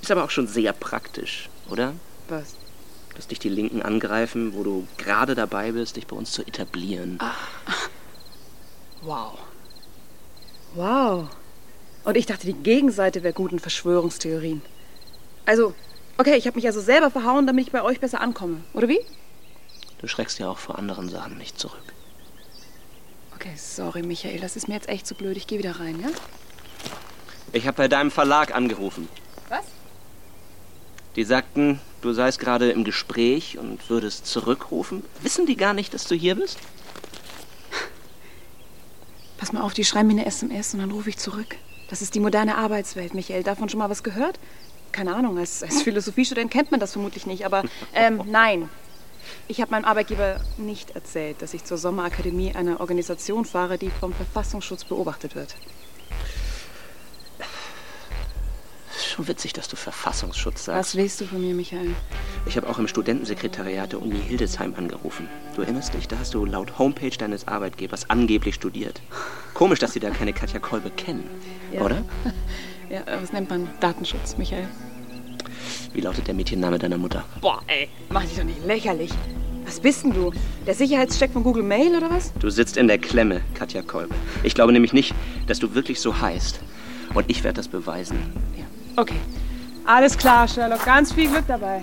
Ist 0.00 0.10
aber 0.10 0.24
auch 0.24 0.30
schon 0.30 0.46
sehr 0.46 0.72
praktisch, 0.72 1.48
oder? 1.70 1.94
Was? 2.28 2.54
Dass 3.14 3.28
dich 3.28 3.38
die 3.38 3.48
Linken 3.48 3.82
angreifen, 3.82 4.54
wo 4.54 4.62
du 4.62 4.86
gerade 4.96 5.34
dabei 5.34 5.72
bist, 5.72 5.96
dich 5.96 6.06
bei 6.06 6.16
uns 6.16 6.32
zu 6.32 6.42
etablieren. 6.42 7.18
Wow. 9.02 9.38
Wow. 10.74 11.28
Und 12.04 12.16
ich 12.16 12.26
dachte, 12.26 12.46
die 12.46 12.54
Gegenseite 12.54 13.22
wäre 13.22 13.34
gut 13.34 13.52
in 13.52 13.58
Verschwörungstheorien. 13.58 14.62
Also, 15.44 15.74
okay, 16.18 16.36
ich 16.36 16.46
habe 16.46 16.56
mich 16.56 16.66
also 16.66 16.80
selber 16.80 17.10
verhauen, 17.10 17.46
damit 17.46 17.66
ich 17.66 17.72
bei 17.72 17.82
euch 17.82 18.00
besser 18.00 18.20
ankomme. 18.20 18.62
Oder 18.72 18.88
wie? 18.88 19.00
Du 19.98 20.08
schreckst 20.08 20.38
ja 20.38 20.48
auch 20.48 20.58
vor 20.58 20.78
anderen 20.78 21.08
Sachen 21.08 21.38
nicht 21.38 21.58
zurück. 21.58 21.92
Okay, 23.42 23.56
sorry, 23.56 24.02
Michael, 24.02 24.38
das 24.38 24.54
ist 24.54 24.68
mir 24.68 24.74
jetzt 24.74 24.88
echt 24.88 25.04
zu 25.04 25.16
blöd. 25.16 25.36
Ich 25.36 25.48
gehe 25.48 25.58
wieder 25.58 25.80
rein, 25.80 25.98
ja? 26.00 26.10
Ich 27.52 27.66
habe 27.66 27.76
bei 27.76 27.88
deinem 27.88 28.12
Verlag 28.12 28.54
angerufen. 28.54 29.08
Was? 29.48 29.64
Die 31.16 31.24
sagten, 31.24 31.80
du 32.02 32.12
seist 32.12 32.38
gerade 32.38 32.70
im 32.70 32.84
Gespräch 32.84 33.58
und 33.58 33.90
würdest 33.90 34.26
zurückrufen. 34.26 35.02
Wissen 35.22 35.44
die 35.44 35.56
gar 35.56 35.74
nicht, 35.74 35.92
dass 35.92 36.04
du 36.04 36.14
hier 36.14 36.36
bist? 36.36 36.56
Pass 39.38 39.52
mal 39.52 39.62
auf, 39.62 39.74
die 39.74 39.84
schreiben 39.84 40.06
mir 40.06 40.20
eine 40.20 40.26
SMS 40.26 40.74
und 40.74 40.78
dann 40.78 40.92
rufe 40.92 41.08
ich 41.08 41.18
zurück. 41.18 41.56
Das 41.90 42.00
ist 42.00 42.14
die 42.14 42.20
moderne 42.20 42.56
Arbeitswelt, 42.56 43.12
Michael. 43.12 43.42
Davon 43.42 43.68
schon 43.68 43.80
mal 43.80 43.90
was 43.90 44.04
gehört? 44.04 44.38
Keine 44.92 45.16
Ahnung, 45.16 45.36
als, 45.36 45.64
als 45.64 45.82
Philosophiestudent 45.82 46.52
kennt 46.52 46.70
man 46.70 46.78
das 46.78 46.92
vermutlich 46.92 47.26
nicht, 47.26 47.44
aber 47.44 47.64
ähm, 47.92 48.22
nein. 48.24 48.68
Ich 49.48 49.60
habe 49.60 49.70
meinem 49.70 49.84
Arbeitgeber 49.84 50.40
nicht 50.56 50.90
erzählt, 50.92 51.42
dass 51.42 51.54
ich 51.54 51.64
zur 51.64 51.78
Sommerakademie 51.78 52.54
einer 52.54 52.80
Organisation 52.80 53.44
fahre, 53.44 53.78
die 53.78 53.90
vom 53.90 54.12
Verfassungsschutz 54.12 54.84
beobachtet 54.84 55.34
wird. 55.34 55.54
Schon 59.14 59.26
witzig, 59.28 59.52
dass 59.52 59.68
du 59.68 59.76
Verfassungsschutz 59.76 60.64
sagst. 60.66 60.78
Was 60.78 60.96
willst 60.96 61.20
du 61.20 61.26
von 61.26 61.40
mir, 61.40 61.54
Michael? 61.54 61.90
Ich 62.46 62.56
habe 62.56 62.68
auch 62.68 62.78
im 62.78 62.88
Studentensekretariat 62.88 63.92
der 63.92 64.00
Uni 64.02 64.18
Hildesheim 64.20 64.74
angerufen. 64.76 65.28
Du 65.54 65.62
erinnerst 65.62 65.94
dich, 65.94 66.08
da 66.08 66.18
hast 66.18 66.34
du 66.34 66.44
laut 66.44 66.78
Homepage 66.78 67.10
deines 67.16 67.46
Arbeitgebers 67.48 68.08
angeblich 68.10 68.54
studiert. 68.54 69.00
Komisch, 69.54 69.78
dass 69.80 69.92
sie 69.92 70.00
da 70.00 70.10
keine 70.10 70.32
Katja 70.32 70.60
Kolbe 70.60 70.90
kennen, 70.90 71.28
Ja. 71.72 71.82
oder? 71.82 72.04
Ja, 72.90 73.00
was 73.22 73.32
nennt 73.32 73.48
man 73.48 73.70
Datenschutz, 73.80 74.36
Michael? 74.36 74.68
Wie 75.92 76.00
lautet 76.00 76.26
der 76.26 76.34
Mädchenname 76.34 76.78
deiner 76.78 76.98
Mutter? 76.98 77.24
Boah, 77.40 77.60
ey, 77.66 77.88
mach 78.10 78.22
dich 78.22 78.36
doch 78.36 78.44
nicht 78.44 78.64
lächerlich. 78.66 79.10
Was 79.64 79.80
bist 79.80 80.04
denn 80.04 80.12
du? 80.12 80.32
Der 80.66 80.74
Sicherheitscheck 80.74 81.32
von 81.32 81.42
Google 81.44 81.62
Mail 81.62 81.96
oder 81.96 82.10
was? 82.10 82.32
Du 82.34 82.50
sitzt 82.50 82.76
in 82.76 82.88
der 82.88 82.98
Klemme, 82.98 83.40
Katja 83.54 83.82
Kolbe. 83.82 84.14
Ich 84.42 84.54
glaube 84.54 84.72
nämlich 84.72 84.92
nicht, 84.92 85.14
dass 85.46 85.58
du 85.58 85.74
wirklich 85.74 86.00
so 86.00 86.20
heißt. 86.20 86.60
Und 87.14 87.30
ich 87.30 87.44
werde 87.44 87.56
das 87.56 87.68
beweisen. 87.68 88.18
Okay. 88.96 89.16
Alles 89.84 90.16
klar, 90.16 90.46
Sherlock. 90.48 90.84
Ganz 90.84 91.12
viel 91.12 91.28
Glück 91.28 91.44
dabei. 91.46 91.82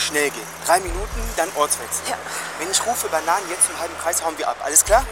Muss 0.00 0.06
schnell 0.06 0.30
gehen. 0.30 0.46
Drei 0.66 0.80
Minuten, 0.80 1.34
dann 1.36 1.48
Ortswechsel. 1.54 2.08
Ja. 2.08 2.16
Wenn 2.58 2.70
ich 2.70 2.86
rufe 2.86 3.08
Bananen 3.08 3.48
jetzt 3.50 3.68
im 3.68 3.78
halben 3.78 3.96
Kreis, 3.98 4.22
hauen 4.24 4.36
wir 4.38 4.48
ab. 4.48 4.56
Alles 4.62 4.84
klar? 4.84 5.04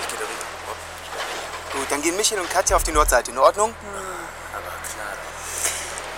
Ich 0.00 0.08
gehe 0.08 0.18
darüber. 0.18 1.78
Gut, 1.78 1.90
dann 1.90 2.02
gehen 2.02 2.16
Michael 2.16 2.40
und 2.40 2.50
Katja 2.50 2.76
auf 2.76 2.84
die 2.84 2.92
Nordseite. 2.92 3.30
In 3.30 3.38
Ordnung? 3.38 3.70
Hm. 3.70 3.76
Aber 4.52 4.62
klar. 4.62 5.16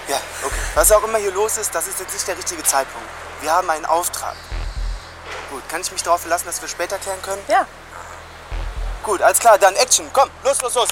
Ja, 0.08 0.20
okay. 0.44 0.54
Was 0.74 0.92
auch 0.92 1.02
immer 1.04 1.18
hier 1.18 1.32
los 1.32 1.56
ist, 1.56 1.74
das 1.74 1.86
ist 1.86 2.00
jetzt 2.00 2.12
nicht 2.12 2.28
der 2.28 2.36
richtige 2.36 2.62
Zeitpunkt. 2.62 3.08
Wir 3.40 3.52
haben 3.52 3.70
einen 3.70 3.86
Auftrag. 3.86 4.34
Gut, 5.50 5.66
kann 5.68 5.80
ich 5.80 5.90
mich 5.92 6.02
darauf 6.02 6.20
verlassen, 6.20 6.46
dass 6.46 6.60
wir 6.60 6.68
später 6.68 6.98
klären 6.98 7.22
können? 7.22 7.42
Ja. 7.48 7.66
Gut, 9.02 9.22
alles 9.22 9.38
klar, 9.38 9.58
dann 9.58 9.74
Action. 9.76 10.08
Komm, 10.12 10.30
los, 10.42 10.60
los, 10.62 10.74
los. 10.74 10.88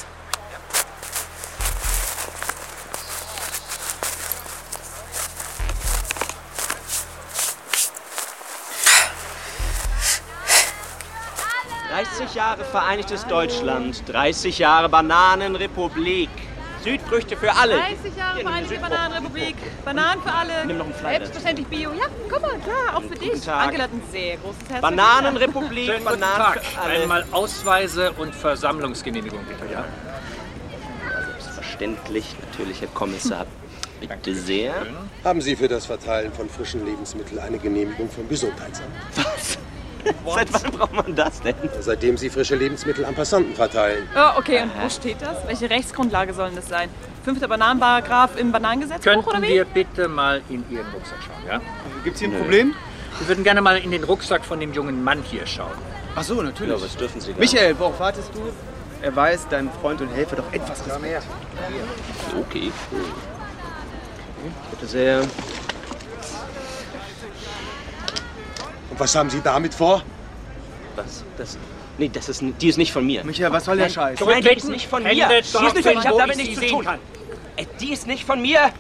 30 12.22 12.37
Jahre 12.37 12.64
Vereinigtes 12.64 13.26
Deutschland, 13.26 14.02
30 14.06 14.58
Jahre 14.58 14.88
Bananenrepublik. 14.88 16.30
Südfrüchte 16.85 17.37
für 17.37 17.52
alle. 17.52 17.76
30 17.78 18.16
Jahre 18.16 18.35
Hier, 18.37 18.42
Vereinigte. 18.44 18.78
Bananenrepublik. 18.78 19.56
Bananen 19.85 20.22
für 20.22 20.32
alle. 20.32 20.66
Nimm 20.66 20.78
noch 20.78 20.85
einen 20.85 20.94
Fleisch. 20.94 21.16
Selbstverständlich 21.18 21.66
Bio. 21.66 21.90
Ja, 21.92 22.06
komm 22.30 22.42
mal, 22.42 22.58
klar, 22.58 22.96
auch 22.96 23.02
für 23.02 23.14
dich. 23.16 23.40
Tag. 23.40 23.66
Angela 23.66 23.85
hat 23.85 23.92
ein 23.92 24.02
sehr 24.12 24.37
großes 24.37 24.68
Herz. 24.68 24.80
Bananenrepublik, 24.80 25.87
Schönen 25.87 26.04
guten 26.04 26.20
Bananen 26.20 26.37
Tag. 26.37 26.64
für 26.64 26.80
alle. 26.80 27.02
Einmal 27.02 27.24
Ausweise 27.32 28.12
und 28.12 28.35
Versammlungsgenehmigung, 28.35 29.44
bitte, 29.44 29.72
ja? 29.72 29.85
Selbstverständlich, 31.24 32.37
natürlich, 32.48 32.80
Herr 32.80 32.88
Kommissar. 32.88 33.46
Bitte 34.00 34.35
sehr. 34.35 34.74
Haben 35.24 35.40
Sie 35.40 35.56
für 35.56 35.68
das 35.68 35.87
Verteilen 35.87 36.32
von 36.32 36.48
frischen 36.48 36.85
Lebensmitteln 36.85 37.40
eine 37.40 37.58
Genehmigung 37.58 38.08
vom 38.11 38.28
Gesundheitsamt? 38.28 38.90
Seit 40.35 40.53
wann 40.53 40.73
braucht 40.73 40.93
man 40.93 41.15
das 41.15 41.41
denn? 41.43 41.55
Seitdem 41.81 42.17
Sie 42.17 42.31
frische 42.31 42.57
Lebensmittel 42.57 43.05
an 43.05 43.15
Passanten 43.15 43.55
verteilen. 43.55 44.09
Oh, 44.17 44.38
okay, 44.38 44.62
und 44.62 44.71
wo 44.83 44.88
steht 44.88 45.21
das? 45.21 45.37
Welche 45.47 45.71
Rechtsgrundlage 45.71 46.35
soll 46.35 46.51
das 46.55 46.69
sein? 46.69 46.88
Fünfter 47.25 47.49
Bananenparagraf 47.49 48.37
im 48.37 48.51
Bananengesetzbuch 48.53 49.12
oder 49.12 49.23
Könnten 49.23 49.43
wie? 49.49 49.55
wir 49.55 49.65
bitte 49.65 50.09
mal 50.09 50.43
in 50.49 50.65
Ihren 50.71 50.87
Rucksack 50.93 51.19
schauen, 51.23 51.47
ja? 51.49 51.61
Gibt's 52.05 52.19
hier 52.21 52.29
ein 52.29 52.33
Nö. 52.33 52.41
Problem? 52.41 52.75
Wir 53.19 53.29
würden 53.29 53.45
gerne 53.45 53.61
mal 53.61 53.79
in 53.79 53.91
den 53.93 54.03
Rucksack 54.05 54.45
von 54.45 54.59
dem 54.59 54.73
jungen 54.73 55.05
Mann 55.05 55.23
hier 55.23 55.47
schauen. 55.47 55.71
Ach 56.17 56.25
so, 56.25 56.43
natürlich. 56.43 56.75
Ja, 56.77 56.83
was 56.83 56.97
dürfen 56.97 57.21
Sie 57.21 57.33
da? 57.33 57.38
Michael, 57.38 57.79
worauf 57.79 58.01
wartest 58.01 58.31
du? 58.35 58.41
Er 59.03 59.15
weiß, 59.15 59.49
deinem 59.49 59.71
Freund 59.81 60.01
und 60.01 60.09
Helfer 60.09 60.37
doch 60.37 60.53
etwas 60.53 60.85
Respekt. 60.87 61.25
Okay. 62.38 62.73
Bitte 64.71 64.87
sehr. 64.87 65.23
Und 68.92 69.00
was 69.00 69.14
haben 69.14 69.31
Sie 69.31 69.40
damit 69.40 69.72
vor? 69.72 70.02
Was? 70.96 71.24
Das. 71.38 71.57
Nee, 71.96 72.11
das 72.12 72.28
ist, 72.28 72.44
die 72.61 72.68
ist 72.68 72.76
nicht 72.76 72.92
von 72.92 73.07
mir. 73.07 73.24
Michael, 73.24 73.50
was 73.50 73.64
soll 73.64 73.78
der 73.78 73.88
Scheiß? 73.88 74.20
Nein, 74.20 74.42
die 74.42 74.50
ist 74.50 74.68
nicht 74.68 74.87
von 74.87 75.02
mir. 75.02 75.14
Die 75.14 75.20
ist 75.20 75.55
nicht 75.55 75.62
von 75.62 75.72
mir. 75.72 75.92
Ich 75.92 76.07
habe 76.07 76.14
wo 76.14 76.18
damit 76.18 76.38
ich 76.38 76.48
nichts 76.48 76.61
zu 76.61 76.66
tun. 76.66 76.85
sehen 76.85 76.85
kann. 76.85 76.98
Ey, 77.57 77.66
die 77.81 77.92
ist 77.94 78.07
nicht 78.07 78.24
von 78.24 78.42
mir. 78.42 78.70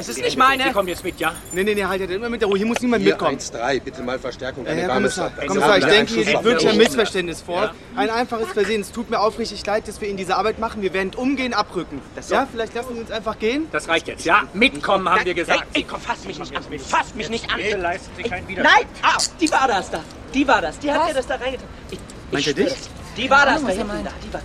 Es 0.00 0.08
ist 0.08 0.20
nicht 0.20 0.38
meine. 0.38 0.64
Sie 0.64 0.70
kommen 0.70 0.88
jetzt 0.88 1.04
mit, 1.04 1.20
ja? 1.20 1.32
Nee, 1.52 1.62
nee, 1.62 1.74
nee, 1.74 1.84
halt 1.84 2.00
immer 2.10 2.28
mit 2.30 2.40
der 2.40 2.48
Ruhe. 2.48 2.56
Hier 2.56 2.66
muss 2.66 2.80
niemand 2.80 3.02
Hier 3.02 3.12
mitkommen. 3.12 3.38
1-3, 3.38 3.80
bitte 3.82 4.02
mal 4.02 4.18
Verstärkung. 4.18 4.64
Ja, 4.64 4.72
Eine 4.72 4.80
Herr 4.82 4.88
Kommissar, 4.94 5.30
Kommissar, 5.30 5.78
ich 5.78 5.84
denke, 5.84 6.14
hier 6.14 6.44
wirklich 6.44 6.70
ein 6.70 6.78
Missverständnis 6.78 7.42
vor. 7.42 7.74
Ein 7.96 8.08
einfaches 8.10 8.48
Versehen. 8.48 8.80
Es 8.80 8.92
tut 8.92 9.10
mir 9.10 9.20
aufrichtig 9.20 9.64
leid, 9.66 9.86
dass 9.86 10.00
wir 10.00 10.08
Ihnen 10.08 10.16
diese 10.16 10.36
Arbeit 10.36 10.58
machen. 10.58 10.80
Wir 10.82 10.92
werden 10.94 11.12
umgehen 11.14 11.52
abrücken. 11.52 12.00
Ja, 12.28 12.48
vielleicht 12.50 12.74
lassen 12.74 12.94
Sie 12.94 13.00
uns 13.00 13.10
einfach 13.10 13.38
gehen? 13.38 13.66
Das 13.72 13.88
reicht 13.88 14.08
jetzt, 14.08 14.24
ja? 14.24 14.44
Mitkommen, 14.54 15.08
haben 15.08 15.24
wir 15.24 15.34
gesagt. 15.34 15.64
Ey, 15.74 15.84
komm, 15.88 16.00
fass 16.00 16.24
mich 16.24 16.38
nicht 16.38 16.56
an. 16.56 16.62
Fass 16.78 17.14
mich 17.14 17.28
nicht 17.28 17.52
an. 17.52 17.58
Bitte 17.58 17.76
leisten 17.76 18.10
Sie 18.16 18.22
keinen 18.22 18.48
Widerstand. 18.48 18.76
Nein! 18.80 18.88
Ah, 19.02 19.18
die 19.40 19.50
war 19.50 19.68
das 19.68 19.90
da. 19.90 20.02
Die 20.32 20.48
war 20.48 20.62
das. 20.62 20.78
Die 20.78 20.90
hat 20.90 21.06
mir 21.08 21.14
das 21.14 21.26
da 21.26 21.34
reingetan. 21.36 21.68
Ich, 21.90 21.98
Meint 22.30 22.40
ich 22.40 22.48
er 22.48 22.54
dich? 22.54 22.68
das. 22.68 22.88
Die 23.16 23.28
war 23.28 23.44
das 23.44 23.62
da 23.62 23.68
hinten. 23.68 24.08
Die 24.26 24.32
war. 24.32 24.40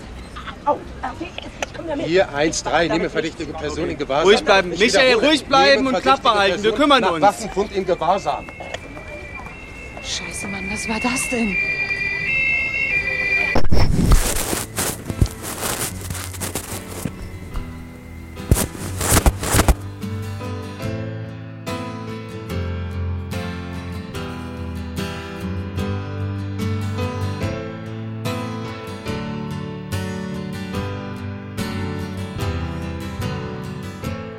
Au, 0.66 0.80
ah, 1.04 1.12
ich 1.20 1.74
komm 1.76 1.88
da 1.88 1.96
mit. 1.96 2.06
Hier 2.08 2.30
1-3, 2.30 2.90
nehme 2.90 3.10
verdächtige 3.10 3.54
Person 3.54 3.90
in 3.90 3.98
Gewahrsam. 3.98 4.28
Ruhig 4.28 4.44
bleiben. 4.44 4.74
Ich 4.74 4.80
Michael, 4.80 5.08
wiederhole, 5.10 5.28
ruhig 5.28 5.46
bleiben 5.46 5.84
nehme 5.84 5.96
und 5.96 6.02
Klappe 6.02 6.24
verdächtige 6.24 6.34
halten. 6.34 6.64
Wir 6.64 6.72
Person 6.72 6.82
kümmern 6.82 7.02
nach 7.02 7.12
uns. 7.12 7.22
Waffenfund 7.22 7.72
in 7.72 7.86
Gewahrsam. 7.86 8.46
Scheiße, 10.04 10.48
Mann, 10.48 10.70
was 10.72 10.88
war 10.90 11.00
das 11.00 11.30
denn? 11.30 11.56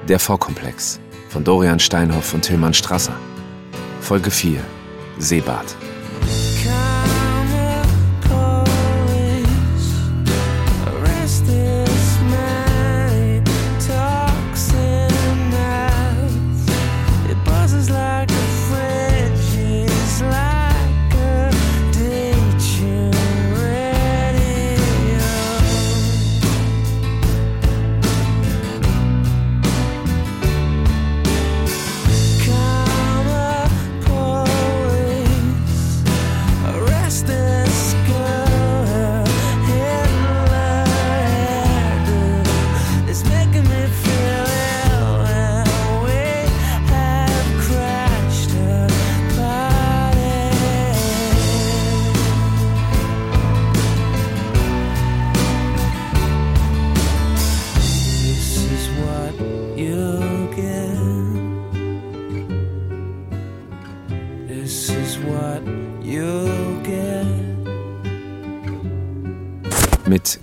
Der 0.08 0.20
V-Komplex 0.20 1.00
von 1.30 1.42
Dorian 1.42 1.80
Steinhoff 1.80 2.32
und 2.32 2.42
Tilman 2.42 2.74
Strasser. 2.74 3.16
Folge 4.00 4.30
4. 4.30 4.60
Seebad. 5.18 5.74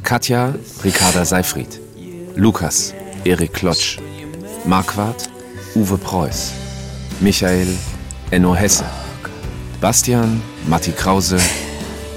Katja 0.04 0.54
Ricarda 0.84 1.24
Seifried, 1.24 1.80
Lukas 2.36 2.94
Erik 3.24 3.54
Klotsch, 3.54 4.00
Marquardt 4.66 5.30
Uwe 5.76 5.98
Preuß, 5.98 6.52
Michael 7.22 7.68
Enno 8.30 8.54
Hesse, 8.54 8.84
Bastian 9.80 10.42
Matti 10.68 10.92
Krause 10.92 11.38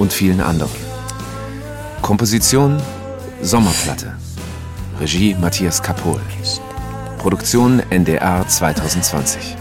und 0.01 0.13
vielen 0.13 0.41
anderen. 0.41 0.71
Komposition 2.03 2.83
Sommerplatte. 3.41 4.17
Regie 5.01 5.35
Matthias 5.35 5.81
Kapohl. 5.81 6.21
Produktion 7.19 7.81
NDR 7.91 8.47
2020. 8.49 9.57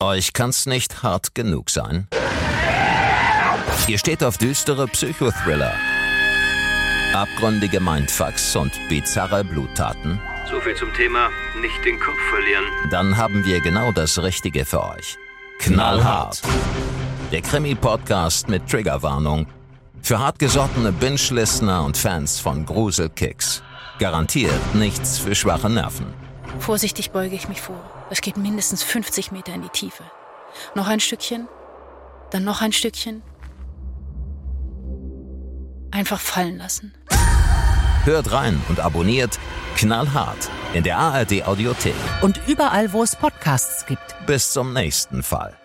Euch 0.00 0.32
kann's 0.32 0.66
nicht 0.66 1.02
hart 1.02 1.34
genug 1.34 1.70
sein. 1.70 2.08
Ihr 3.88 3.98
steht 3.98 4.22
auf 4.22 4.38
düstere 4.38 4.86
Psychothriller, 4.88 5.72
abgründige 7.14 7.80
Mindfucks 7.80 8.54
und 8.56 8.72
bizarre 8.88 9.44
Bluttaten. 9.44 10.20
So 10.50 10.60
viel 10.60 10.74
zum 10.74 10.92
Thema 10.94 11.28
nicht 11.60 11.84
den 11.84 11.98
Kopf 11.98 12.18
verlieren. 12.30 12.64
Dann 12.90 13.16
haben 13.16 13.44
wir 13.44 13.60
genau 13.60 13.92
das 13.92 14.22
Richtige 14.22 14.64
für 14.64 14.82
euch. 14.82 15.16
Knallhart. 15.58 16.42
Der 17.32 17.42
Krimi-Podcast 17.42 18.48
mit 18.48 18.68
Triggerwarnung. 18.70 19.46
Für 20.02 20.18
hartgesottene 20.18 20.92
Binge-Listener 20.92 21.84
und 21.84 21.96
Fans 21.96 22.38
von 22.38 22.64
Gruselkicks. 22.66 23.62
Garantiert 23.98 24.74
nichts 24.74 25.18
für 25.18 25.34
schwache 25.34 25.70
Nerven. 25.70 26.25
Vorsichtig 26.58 27.10
beuge 27.10 27.34
ich 27.34 27.48
mich 27.48 27.60
vor. 27.60 27.80
Es 28.10 28.20
geht 28.20 28.36
mindestens 28.36 28.82
50 28.82 29.32
Meter 29.32 29.54
in 29.54 29.62
die 29.62 29.68
Tiefe. 29.68 30.04
Noch 30.74 30.88
ein 30.88 31.00
Stückchen. 31.00 31.48
Dann 32.30 32.44
noch 32.44 32.60
ein 32.62 32.72
Stückchen. 32.72 33.22
Einfach 35.90 36.20
fallen 36.20 36.58
lassen. 36.58 36.94
Hört 38.04 38.32
rein 38.32 38.60
und 38.68 38.80
abonniert 38.80 39.38
Knallhart 39.76 40.50
in 40.74 40.84
der 40.84 40.98
ARD 40.98 41.46
Audiothek. 41.46 41.94
Und 42.22 42.40
überall, 42.46 42.92
wo 42.92 43.02
es 43.02 43.16
Podcasts 43.16 43.84
gibt. 43.86 44.14
Bis 44.26 44.52
zum 44.52 44.72
nächsten 44.72 45.22
Fall. 45.22 45.56